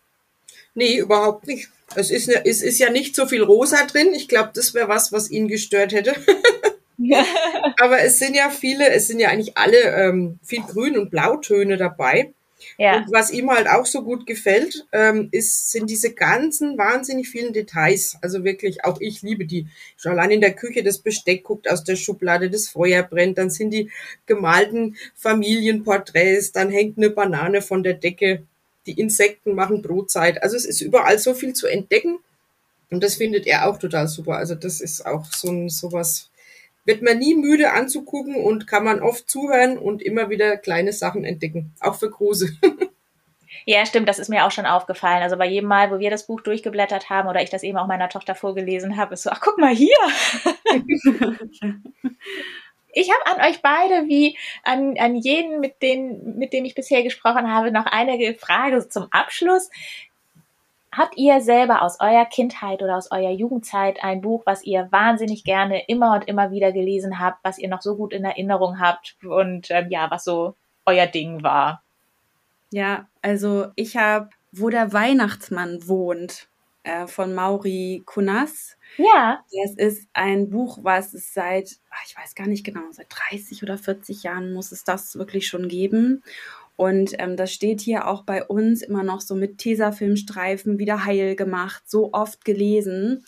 Nee, 0.74 0.96
überhaupt 0.96 1.46
nicht. 1.46 1.68
Es 1.94 2.10
ist, 2.10 2.28
ne, 2.28 2.42
es 2.46 2.62
ist 2.62 2.78
ja 2.78 2.90
nicht 2.90 3.14
so 3.14 3.26
viel 3.26 3.42
rosa 3.42 3.84
drin. 3.84 4.14
Ich 4.14 4.26
glaube, 4.26 4.50
das 4.54 4.72
wäre 4.72 4.88
was, 4.88 5.12
was 5.12 5.30
ihn 5.30 5.48
gestört 5.48 5.92
hätte. 5.92 6.14
Aber 7.80 8.00
es 8.00 8.18
sind 8.18 8.34
ja 8.34 8.50
viele, 8.50 8.90
es 8.90 9.08
sind 9.08 9.20
ja 9.20 9.28
eigentlich 9.28 9.56
alle 9.56 9.78
ähm, 9.78 10.38
viel 10.42 10.62
Grün- 10.62 10.98
und 10.98 11.10
Blautöne 11.10 11.76
dabei. 11.76 12.32
Ja. 12.78 12.98
Und 12.98 13.12
was 13.12 13.32
ihm 13.32 13.50
halt 13.50 13.68
auch 13.68 13.86
so 13.86 14.02
gut 14.02 14.26
gefällt, 14.26 14.86
ähm, 14.92 15.28
ist, 15.32 15.72
sind 15.72 15.90
diese 15.90 16.12
ganzen 16.12 16.78
wahnsinnig 16.78 17.28
vielen 17.28 17.52
Details. 17.52 18.16
Also 18.22 18.44
wirklich, 18.44 18.84
auch 18.84 19.00
ich 19.00 19.22
liebe 19.22 19.44
die. 19.44 19.66
Schon 19.96 20.12
allein 20.12 20.30
in 20.30 20.40
der 20.40 20.54
Küche 20.54 20.82
das 20.82 20.98
Besteck 20.98 21.44
guckt 21.44 21.68
aus 21.68 21.84
der 21.84 21.96
Schublade, 21.96 22.50
das 22.50 22.68
Feuer 22.68 23.02
brennt, 23.02 23.38
dann 23.38 23.50
sind 23.50 23.70
die 23.70 23.90
gemalten 24.26 24.96
Familienporträts, 25.16 26.52
dann 26.52 26.70
hängt 26.70 26.98
eine 26.98 27.10
Banane 27.10 27.62
von 27.62 27.82
der 27.82 27.94
Decke 27.94 28.44
die 28.86 28.98
Insekten 28.98 29.54
machen 29.54 29.82
Brotzeit. 29.82 30.42
Also 30.42 30.56
es 30.56 30.64
ist 30.64 30.80
überall 30.80 31.18
so 31.18 31.34
viel 31.34 31.52
zu 31.52 31.66
entdecken. 31.66 32.18
Und 32.90 33.02
das 33.02 33.14
findet 33.14 33.46
er 33.46 33.68
auch 33.68 33.78
total 33.78 34.06
super. 34.08 34.36
Also 34.36 34.54
das 34.54 34.80
ist 34.80 35.06
auch 35.06 35.24
so 35.32 35.50
ein 35.50 35.68
sowas, 35.70 36.30
wird 36.84 37.02
man 37.02 37.18
nie 37.18 37.34
müde 37.34 37.72
anzugucken 37.72 38.36
und 38.36 38.66
kann 38.66 38.84
man 38.84 39.00
oft 39.00 39.30
zuhören 39.30 39.78
und 39.78 40.02
immer 40.02 40.30
wieder 40.30 40.56
kleine 40.56 40.92
Sachen 40.92 41.24
entdecken. 41.24 41.74
Auch 41.80 41.94
für 41.96 42.10
große. 42.10 42.48
Ja, 43.64 43.86
stimmt, 43.86 44.08
das 44.08 44.18
ist 44.18 44.28
mir 44.28 44.44
auch 44.44 44.50
schon 44.50 44.66
aufgefallen. 44.66 45.22
Also 45.22 45.36
bei 45.36 45.46
jedem 45.46 45.68
Mal, 45.68 45.90
wo 45.90 45.98
wir 45.98 46.10
das 46.10 46.26
Buch 46.26 46.40
durchgeblättert 46.40 47.10
haben 47.10 47.28
oder 47.28 47.42
ich 47.42 47.50
das 47.50 47.62
eben 47.62 47.78
auch 47.78 47.86
meiner 47.86 48.08
Tochter 48.08 48.34
vorgelesen 48.34 48.96
habe, 48.96 49.14
ist 49.14 49.22
so, 49.22 49.30
ach 49.30 49.40
guck 49.40 49.58
mal 49.58 49.74
hier. 49.74 49.94
Ich 52.94 53.10
habe 53.10 53.40
an 53.40 53.48
euch 53.48 53.62
beide, 53.62 54.06
wie 54.06 54.36
an, 54.64 54.96
an 54.98 55.16
jeden, 55.16 55.60
mit, 55.60 55.80
denen, 55.80 56.36
mit 56.36 56.52
dem 56.52 56.66
ich 56.66 56.74
bisher 56.74 57.02
gesprochen 57.02 57.50
habe, 57.50 57.72
noch 57.72 57.86
eine 57.86 58.34
Frage 58.34 58.86
zum 58.86 59.06
Abschluss. 59.10 59.70
Habt 60.94 61.16
ihr 61.16 61.40
selber 61.40 61.80
aus 61.82 62.00
eurer 62.00 62.26
Kindheit 62.26 62.82
oder 62.82 62.98
aus 62.98 63.10
eurer 63.10 63.30
Jugendzeit 63.30 64.04
ein 64.04 64.20
Buch, 64.20 64.42
was 64.44 64.62
ihr 64.62 64.88
wahnsinnig 64.90 65.42
gerne 65.42 65.86
immer 65.86 66.14
und 66.14 66.28
immer 66.28 66.50
wieder 66.50 66.70
gelesen 66.70 67.18
habt, 67.18 67.38
was 67.42 67.58
ihr 67.58 67.68
noch 67.68 67.80
so 67.80 67.96
gut 67.96 68.12
in 68.12 68.24
Erinnerung 68.24 68.78
habt 68.78 69.16
und 69.24 69.70
ähm, 69.70 69.86
ja, 69.88 70.10
was 70.10 70.24
so 70.24 70.54
euer 70.84 71.06
Ding 71.06 71.42
war? 71.42 71.82
Ja, 72.70 73.06
also 73.22 73.68
ich 73.74 73.96
habe 73.96 74.30
Wo 74.52 74.68
der 74.68 74.92
Weihnachtsmann 74.92 75.88
wohnt 75.88 76.48
äh, 76.82 77.06
von 77.06 77.32
Mauri 77.32 78.02
Kunas. 78.04 78.76
Ja. 78.98 79.42
Das 79.64 79.74
ist 79.76 80.08
ein 80.12 80.50
Buch, 80.50 80.80
was 80.82 81.14
es 81.14 81.32
seit, 81.32 81.78
ah, 81.90 81.96
ich 82.06 82.16
weiß 82.16 82.34
gar 82.34 82.46
nicht 82.46 82.64
genau, 82.64 82.82
seit 82.90 83.06
30 83.30 83.62
oder 83.62 83.78
40 83.78 84.24
Jahren 84.24 84.52
muss 84.52 84.72
es 84.72 84.84
das 84.84 85.16
wirklich 85.16 85.46
schon 85.46 85.68
geben. 85.68 86.22
Und 86.82 87.12
ähm, 87.20 87.36
das 87.36 87.52
steht 87.52 87.80
hier 87.80 88.08
auch 88.08 88.24
bei 88.24 88.44
uns 88.44 88.82
immer 88.82 89.04
noch 89.04 89.20
so 89.20 89.36
mit 89.36 89.58
Tesafilmstreifen 89.58 90.80
wieder 90.80 91.04
heil 91.04 91.36
gemacht, 91.36 91.84
so 91.86 92.12
oft 92.12 92.44
gelesen. 92.44 93.24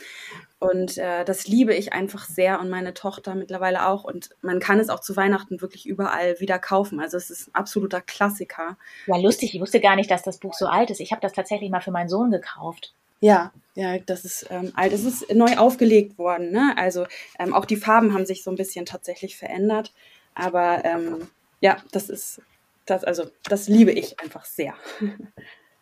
Und 0.59 0.99
äh, 0.99 1.25
das 1.25 1.47
liebe 1.47 1.73
ich 1.73 1.93
einfach 1.93 2.25
sehr 2.25 2.59
und 2.59 2.69
meine 2.69 2.95
Tochter 2.95 3.37
mittlerweile 3.37 3.87
auch. 3.87 4.03
Und 4.03 4.31
man 4.43 4.59
kann 4.59 4.81
es 4.81 4.89
auch 4.89 4.99
zu 4.99 5.15
Weihnachten 5.15 5.61
wirklich 5.61 5.87
überall 5.87 6.41
wieder 6.41 6.59
kaufen. 6.59 6.99
Also 6.99 7.17
es 7.17 7.31
ist 7.31 7.47
ein 7.47 7.55
absoluter 7.55 8.01
Klassiker. 8.01 8.77
Ja, 9.07 9.19
lustig. 9.19 9.55
Ich 9.55 9.61
wusste 9.61 9.79
gar 9.79 9.95
nicht, 9.95 10.11
dass 10.11 10.25
das 10.25 10.39
Buch 10.39 10.55
so 10.55 10.67
alt 10.67 10.91
ist. 10.91 10.99
Ich 10.99 11.13
habe 11.13 11.23
das 11.23 11.33
tatsächlich 11.33 11.71
mal 11.71 11.81
für 11.81 11.93
meinen 11.93 12.09
Sohn 12.09 12.33
gekauft. 12.33 12.93
Ja, 13.21 13.53
ja, 13.77 13.99
das 13.99 14.25
ist 14.25 14.49
ähm, 14.51 14.73
alt. 14.75 14.93
Es 14.93 15.05
ist 15.05 15.33
neu 15.33 15.59
aufgelegt 15.59 16.19
worden. 16.19 16.51
Ne? 16.51 16.75
Also 16.77 17.07
ähm, 17.39 17.55
auch 17.55 17.67
die 17.67 17.77
Farben 17.77 18.15
haben 18.15 18.27
sich 18.27 18.43
so 18.43 18.51
ein 18.51 18.57
bisschen 18.57 18.85
tatsächlich 18.85 19.37
verändert. 19.37 19.93
Aber 20.35 20.85
ähm, 20.85 21.29
ja, 21.61 21.77
das 21.93 22.11
ist 22.11 22.43
das, 22.87 23.05
also 23.05 23.25
das 23.49 23.69
liebe 23.69 23.93
ich 23.93 24.21
einfach 24.21 24.45
sehr. 24.45 24.75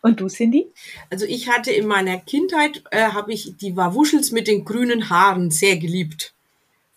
Und 0.01 0.19
du, 0.19 0.27
Cindy? 0.27 0.67
Also 1.09 1.25
ich 1.25 1.49
hatte 1.49 1.71
in 1.71 1.87
meiner 1.87 2.17
Kindheit, 2.17 2.83
äh, 2.91 3.07
habe 3.07 3.31
ich 3.31 3.55
die 3.57 3.75
Wawuschels 3.75 4.31
mit 4.31 4.47
den 4.47 4.65
grünen 4.65 5.09
Haaren 5.09 5.49
sehr 5.49 5.77
geliebt. 5.77 6.33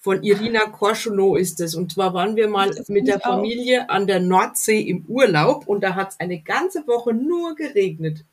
Von 0.00 0.22
Irina 0.22 0.66
Korschunov 0.66 1.38
ist 1.38 1.60
es. 1.60 1.74
Und 1.74 1.92
zwar 1.92 2.14
waren 2.14 2.36
wir 2.36 2.48
mal 2.48 2.72
mit 2.88 3.06
der 3.06 3.20
Familie 3.20 3.84
auch. 3.84 3.94
an 3.94 4.06
der 4.06 4.20
Nordsee 4.20 4.80
im 4.80 5.04
Urlaub 5.06 5.66
und 5.66 5.82
da 5.82 5.94
hat 5.94 6.10
es 6.10 6.20
eine 6.20 6.40
ganze 6.40 6.86
Woche 6.86 7.12
nur 7.12 7.54
geregnet. 7.54 8.24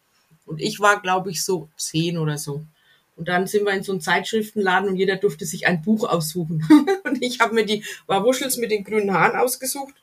Und 0.46 0.60
ich 0.60 0.80
war, 0.80 1.02
glaube 1.02 1.32
ich, 1.32 1.44
so 1.44 1.70
zehn 1.78 2.18
oder 2.18 2.38
so. 2.38 2.64
Und 3.16 3.28
dann 3.28 3.46
sind 3.46 3.66
wir 3.66 3.74
in 3.74 3.84
so 3.84 3.92
einem 3.92 4.02
Zeitschriftenladen 4.02 4.90
und 4.90 4.96
jeder 4.96 5.18
durfte 5.18 5.46
sich 5.46 5.68
ein 5.68 5.84
Buch 5.84 6.04
aussuchen. 6.10 6.68
und 7.04 7.22
ich 7.22 7.40
habe 7.40 7.54
mir 7.54 7.66
die 7.66 7.84
Wawuschels 8.08 8.58
mit 8.58 8.72
den 8.72 8.84
grünen 8.84 9.14
Haaren 9.14 9.36
ausgesucht 9.36 9.94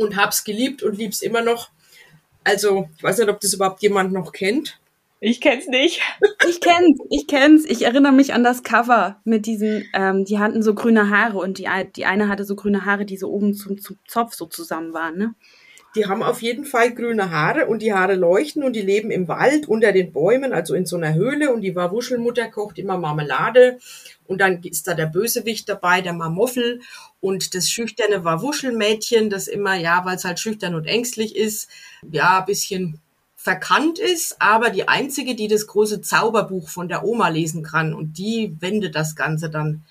und 0.00 0.16
hab's 0.16 0.44
geliebt 0.44 0.82
und 0.82 0.96
lieb's 0.96 1.22
immer 1.22 1.42
noch. 1.42 1.70
Also, 2.44 2.88
ich 2.96 3.02
weiß 3.02 3.18
nicht, 3.18 3.28
ob 3.28 3.40
das 3.40 3.54
überhaupt 3.54 3.82
jemand 3.82 4.12
noch 4.12 4.32
kennt. 4.32 4.80
Ich 5.20 5.40
kenn's 5.40 5.66
nicht. 5.66 6.00
Ich 6.48 6.60
kenn's, 6.60 6.98
ich 7.10 7.26
kenn's. 7.26 7.64
Ich 7.66 7.82
erinnere 7.84 8.12
mich 8.12 8.32
an 8.32 8.42
das 8.42 8.62
Cover 8.62 9.20
mit 9.24 9.46
diesen, 9.46 9.84
ähm, 9.92 10.24
die 10.24 10.38
hatten 10.38 10.62
so 10.62 10.74
grüne 10.74 11.10
Haare 11.10 11.38
und 11.38 11.58
die, 11.58 11.68
die 11.94 12.06
eine 12.06 12.28
hatte 12.28 12.44
so 12.44 12.56
grüne 12.56 12.86
Haare, 12.86 13.04
die 13.04 13.18
so 13.18 13.30
oben 13.30 13.54
zum, 13.54 13.78
zum 13.78 13.98
Zopf 14.08 14.34
so 14.34 14.46
zusammen 14.46 14.94
waren, 14.94 15.18
ne? 15.18 15.34
Die 15.96 16.06
haben 16.06 16.22
auf 16.22 16.40
jeden 16.40 16.64
Fall 16.64 16.94
grüne 16.94 17.30
Haare 17.30 17.66
und 17.66 17.82
die 17.82 17.92
Haare 17.92 18.14
leuchten 18.14 18.62
und 18.62 18.74
die 18.74 18.82
leben 18.82 19.10
im 19.10 19.26
Wald 19.26 19.66
unter 19.66 19.90
den 19.90 20.12
Bäumen, 20.12 20.52
also 20.52 20.74
in 20.74 20.86
so 20.86 20.96
einer 20.96 21.14
Höhle 21.14 21.52
und 21.52 21.62
die 21.62 21.74
Wawuschelmutter 21.74 22.48
kocht 22.48 22.78
immer 22.78 22.96
Marmelade 22.96 23.78
und 24.26 24.40
dann 24.40 24.62
ist 24.62 24.86
da 24.86 24.94
der 24.94 25.06
Bösewicht 25.06 25.68
dabei, 25.68 26.00
der 26.00 26.12
Marmoffel 26.12 26.80
und 27.20 27.56
das 27.56 27.68
schüchterne 27.68 28.22
Wawuschelmädchen, 28.22 29.30
das 29.30 29.48
immer, 29.48 29.74
ja, 29.74 30.04
weil 30.04 30.16
es 30.16 30.24
halt 30.24 30.38
schüchtern 30.38 30.76
und 30.76 30.86
ängstlich 30.86 31.34
ist, 31.34 31.68
ja, 32.08 32.40
bisschen 32.40 33.00
verkannt 33.34 33.98
ist, 33.98 34.36
aber 34.38 34.70
die 34.70 34.86
einzige, 34.86 35.34
die 35.34 35.48
das 35.48 35.66
große 35.66 36.02
Zauberbuch 36.02 36.68
von 36.68 36.88
der 36.88 37.04
Oma 37.04 37.30
lesen 37.30 37.62
kann 37.62 37.94
und 37.94 38.18
die 38.18 38.54
wendet 38.60 38.94
das 38.94 39.16
Ganze 39.16 39.50
dann 39.50 39.82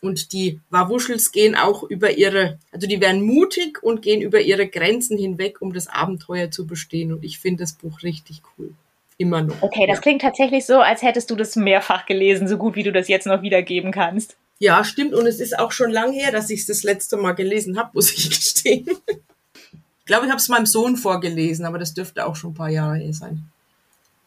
und 0.00 0.32
die 0.32 0.60
Wawuschels 0.70 1.32
gehen 1.32 1.56
auch 1.56 1.82
über 1.82 2.16
ihre, 2.16 2.58
also 2.70 2.86
die 2.86 3.00
werden 3.00 3.22
mutig 3.22 3.82
und 3.82 4.00
gehen 4.00 4.22
über 4.22 4.40
ihre 4.40 4.68
Grenzen 4.68 5.18
hinweg, 5.18 5.60
um 5.60 5.72
das 5.72 5.88
Abenteuer 5.88 6.50
zu 6.50 6.66
bestehen. 6.66 7.12
Und 7.12 7.24
ich 7.24 7.40
finde 7.40 7.64
das 7.64 7.72
Buch 7.72 8.02
richtig 8.02 8.42
cool. 8.56 8.74
Immer 9.16 9.42
noch. 9.42 9.60
Okay, 9.62 9.86
das 9.88 9.96
ja. 9.96 10.02
klingt 10.02 10.22
tatsächlich 10.22 10.64
so, 10.64 10.78
als 10.78 11.02
hättest 11.02 11.30
du 11.30 11.34
das 11.34 11.56
mehrfach 11.56 12.06
gelesen, 12.06 12.46
so 12.46 12.56
gut 12.56 12.76
wie 12.76 12.84
du 12.84 12.92
das 12.92 13.08
jetzt 13.08 13.26
noch 13.26 13.42
wiedergeben 13.42 13.90
kannst. 13.90 14.36
Ja, 14.60 14.84
stimmt. 14.84 15.14
Und 15.14 15.26
es 15.26 15.40
ist 15.40 15.58
auch 15.58 15.72
schon 15.72 15.90
lang 15.90 16.12
her, 16.12 16.30
dass 16.30 16.50
ich 16.50 16.60
es 16.60 16.66
das 16.66 16.84
letzte 16.84 17.16
Mal 17.16 17.32
gelesen 17.32 17.76
habe, 17.76 17.90
muss 17.94 18.12
ich 18.12 18.28
gestehen. 18.28 18.86
Ich 19.08 20.04
glaube, 20.04 20.26
ich 20.26 20.30
habe 20.30 20.40
es 20.40 20.48
meinem 20.48 20.66
Sohn 20.66 20.96
vorgelesen, 20.96 21.64
aber 21.64 21.78
das 21.78 21.94
dürfte 21.94 22.24
auch 22.24 22.36
schon 22.36 22.52
ein 22.52 22.54
paar 22.54 22.70
Jahre 22.70 22.98
her 22.98 23.12
sein. 23.12 23.50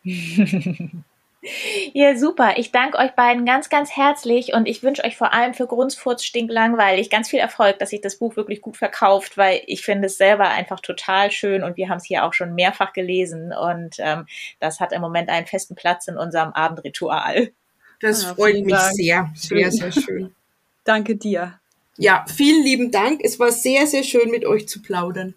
Ja, 1.94 2.16
super. 2.16 2.54
Ich 2.58 2.72
danke 2.72 3.00
euch 3.00 3.12
beiden 3.12 3.46
ganz, 3.46 3.70
ganz 3.70 3.90
herzlich 3.96 4.54
und 4.54 4.68
ich 4.68 4.84
wünsche 4.84 5.04
euch 5.04 5.18
vor 5.18 5.34
allem 5.34 5.56
für 5.56 5.66
Grundfurz 5.66 6.24
stinklangweilig 6.24 7.10
ganz 7.10 7.30
viel 7.30 7.40
Erfolg, 7.40 7.80
dass 7.80 7.90
sich 7.90 8.02
das 8.02 8.18
Buch 8.18 8.36
wirklich 8.36 8.62
gut 8.62 8.78
verkauft, 8.78 9.38
weil 9.38 9.62
ich 9.66 9.82
finde 9.82 10.06
es 10.06 10.18
selber 10.18 10.50
einfach 10.50 10.80
total 10.82 11.32
schön 11.32 11.64
und 11.64 11.78
wir 11.78 11.90
haben 11.90 11.98
es 11.98 12.06
hier 12.06 12.26
auch 12.26 12.34
schon 12.34 12.54
mehrfach 12.54 12.94
gelesen 12.94 13.54
und 13.54 13.96
ähm, 13.98 14.28
das 14.60 14.80
hat 14.80 14.92
im 14.92 15.02
Moment 15.02 15.30
einen 15.30 15.48
festen 15.48 15.74
Platz 15.74 16.08
in 16.08 16.16
unserem 16.16 16.54
Abendritual. 16.54 17.52
Das 18.02 18.24
ja, 18.24 18.36
freut 18.36 18.64
mich 18.64 18.74
Dank. 18.74 18.94
sehr, 18.94 19.32
sehr, 19.34 19.72
sehr 19.72 19.92
schön. 20.00 20.36
Danke 20.84 21.16
dir. 21.16 21.60
Ja, 21.98 22.26
vielen 22.28 22.64
lieben 22.64 22.92
Dank. 22.92 23.22
Es 23.24 23.40
war 23.40 23.52
sehr, 23.52 23.88
sehr 23.88 24.04
schön 24.04 24.30
mit 24.30 24.46
euch 24.46 24.68
zu 24.68 24.82
plaudern. 24.82 25.34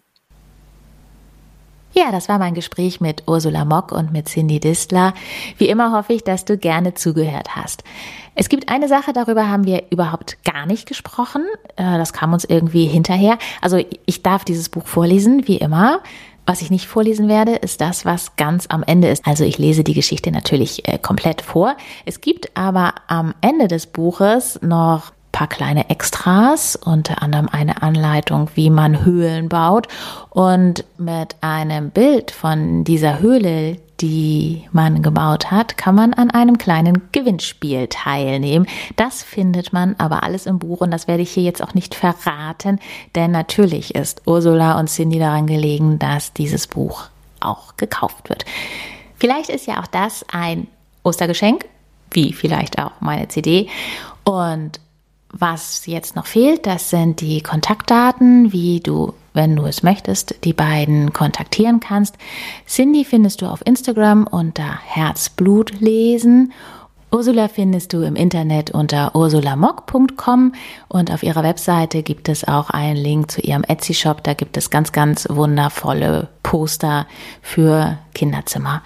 Ja, 1.97 2.11
das 2.11 2.27
war 2.27 2.39
mein 2.39 2.53
Gespräch 2.53 2.99
mit 2.99 3.23
Ursula 3.25 3.63
Mock 3.63 3.93
und 3.93 4.11
mit 4.11 4.27
Cindy 4.27 4.59
Distler. 4.59 5.13
Wie 5.57 5.69
immer 5.69 5.93
hoffe 5.93 6.11
ich, 6.11 6.25
dass 6.25 6.43
du 6.43 6.57
gerne 6.57 6.93
zugehört 6.93 7.55
hast. 7.55 7.85
Es 8.35 8.49
gibt 8.49 8.67
eine 8.67 8.89
Sache, 8.89 9.13
darüber 9.13 9.47
haben 9.47 9.63
wir 9.63 9.83
überhaupt 9.91 10.43
gar 10.43 10.65
nicht 10.65 10.89
gesprochen. 10.89 11.45
Äh, 11.77 11.97
das 11.97 12.11
kam 12.11 12.33
uns 12.33 12.43
irgendwie 12.43 12.85
hinterher. 12.85 13.37
Also 13.61 13.81
ich 14.05 14.23
darf 14.23 14.43
dieses 14.43 14.67
Buch 14.67 14.85
vorlesen, 14.85 15.47
wie 15.47 15.55
immer. 15.55 16.01
Was 16.45 16.61
ich 16.61 16.69
nicht 16.69 16.85
vorlesen 16.85 17.29
werde, 17.29 17.55
ist 17.55 17.79
das, 17.79 18.03
was 18.03 18.35
ganz 18.35 18.67
am 18.67 18.83
Ende 18.83 19.07
ist. 19.07 19.25
Also 19.25 19.45
ich 19.45 19.57
lese 19.57 19.85
die 19.85 19.93
Geschichte 19.93 20.31
natürlich 20.31 20.85
äh, 20.89 20.97
komplett 20.97 21.41
vor. 21.41 21.77
Es 22.05 22.19
gibt 22.19 22.57
aber 22.57 22.93
am 23.07 23.33
Ende 23.39 23.69
des 23.69 23.87
Buches 23.87 24.59
noch 24.61 25.13
paar 25.35 25.47
kleine 25.47 25.89
Extras, 25.89 26.77
unter 26.77 27.21
anderem 27.21 27.49
eine 27.51 27.83
Anleitung, 27.83 28.49
wie 28.55 28.69
man 28.69 29.03
Höhlen 29.03 29.49
baut 29.49 29.89
und 30.29 30.85
mit 30.97 31.35
einem 31.41 31.89
Bild 31.89 32.31
von 32.31 32.85
dieser 32.85 33.19
Höhle, 33.19 33.75
die 33.99 34.63
man 34.71 35.01
gebaut 35.01 35.51
hat, 35.51 35.77
kann 35.77 35.93
man 35.93 36.13
an 36.13 36.31
einem 36.31 36.57
kleinen 36.57 37.01
Gewinnspiel 37.11 37.87
teilnehmen. 37.89 38.65
Das 38.95 39.23
findet 39.23 39.73
man 39.73 39.95
aber 39.97 40.23
alles 40.23 40.45
im 40.45 40.57
Buch 40.57 40.79
und 40.79 40.91
das 40.91 41.09
werde 41.09 41.23
ich 41.23 41.31
hier 41.31 41.43
jetzt 41.43 41.61
auch 41.61 41.73
nicht 41.73 41.95
verraten, 41.95 42.79
denn 43.13 43.31
natürlich 43.31 43.93
ist 43.93 44.21
Ursula 44.25 44.79
und 44.79 44.87
Cindy 44.87 45.19
daran 45.19 45.47
gelegen, 45.47 45.99
dass 45.99 46.31
dieses 46.31 46.65
Buch 46.65 47.07
auch 47.41 47.75
gekauft 47.75 48.29
wird. 48.29 48.45
Vielleicht 49.17 49.49
ist 49.49 49.67
ja 49.67 49.81
auch 49.81 49.87
das 49.87 50.25
ein 50.31 50.67
Ostergeschenk, 51.03 51.65
wie 52.11 52.31
vielleicht 52.31 52.79
auch 52.79 52.93
meine 53.01 53.27
CD. 53.27 53.67
Und 54.23 54.79
was 55.37 55.85
jetzt 55.85 56.15
noch 56.15 56.27
fehlt, 56.27 56.65
das 56.65 56.89
sind 56.89 57.19
die 57.19 57.41
Kontaktdaten, 57.41 58.53
wie 58.53 58.79
du, 58.79 59.13
wenn 59.33 59.55
du 59.55 59.65
es 59.65 59.83
möchtest, 59.83 60.45
die 60.45 60.53
beiden 60.53 61.11
kontaktieren 61.11 61.81
kannst. 61.81 62.15
Cindy 62.65 63.03
findest 63.03 63.41
du 63.41 63.47
auf 63.47 63.61
Instagram 63.65 64.27
unter 64.27 64.79
Herzblut 64.85 65.81
lesen. 65.81 66.53
Ursula 67.11 67.49
findest 67.49 67.91
du 67.91 68.01
im 68.01 68.15
Internet 68.15 68.71
unter 68.71 69.13
ursulamock.com 69.13 70.53
und 70.87 71.11
auf 71.11 71.21
ihrer 71.21 71.43
Webseite 71.43 72.01
gibt 72.01 72.29
es 72.29 72.47
auch 72.47 72.69
einen 72.69 72.97
Link 72.97 73.29
zu 73.29 73.41
ihrem 73.41 73.63
Etsy-Shop. 73.63 74.23
Da 74.23 74.33
gibt 74.33 74.55
es 74.55 74.69
ganz, 74.69 74.93
ganz 74.93 75.27
wundervolle 75.29 76.29
Poster 76.43 77.07
für 77.41 77.97
Kinderzimmer. 78.13 78.83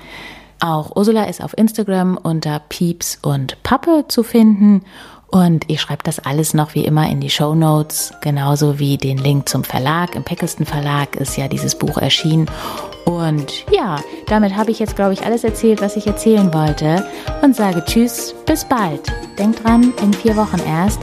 Auch 0.59 0.95
Ursula 0.95 1.25
ist 1.25 1.43
auf 1.43 1.57
Instagram 1.57 2.17
unter 2.17 2.59
Pieps 2.69 3.19
und 3.21 3.61
Pappe 3.63 4.05
zu 4.07 4.23
finden 4.23 4.83
und 5.31 5.69
ich 5.69 5.81
schreibe 5.81 6.03
das 6.03 6.19
alles 6.19 6.53
noch 6.53 6.73
wie 6.73 6.85
immer 6.85 7.09
in 7.09 7.19
die 7.19 7.29
Show 7.29 7.53
Notes, 7.53 8.13
genauso 8.21 8.79
wie 8.79 8.97
den 8.97 9.17
Link 9.17 9.47
zum 9.47 9.63
Verlag. 9.63 10.15
Im 10.15 10.23
Peckelston 10.23 10.65
Verlag 10.65 11.15
ist 11.15 11.37
ja 11.37 11.47
dieses 11.47 11.75
Buch 11.75 11.97
erschienen. 11.97 12.49
Und 13.05 13.65
ja, 13.71 13.99
damit 14.27 14.55
habe 14.55 14.71
ich 14.71 14.79
jetzt, 14.79 14.95
glaube 14.95 15.13
ich, 15.13 15.23
alles 15.23 15.43
erzählt, 15.43 15.81
was 15.81 15.95
ich 15.95 16.07
erzählen 16.07 16.53
wollte. 16.53 17.05
Und 17.41 17.55
sage 17.55 17.83
Tschüss, 17.85 18.33
bis 18.45 18.65
bald. 18.65 19.11
Denk 19.37 19.61
dran, 19.61 19.93
in 20.01 20.13
vier 20.13 20.35
Wochen 20.35 20.59
erst. 20.67 20.99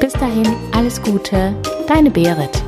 Bis 0.00 0.12
dahin, 0.14 0.46
alles 0.72 1.02
Gute, 1.02 1.54
deine 1.88 2.10
Berit. 2.10 2.62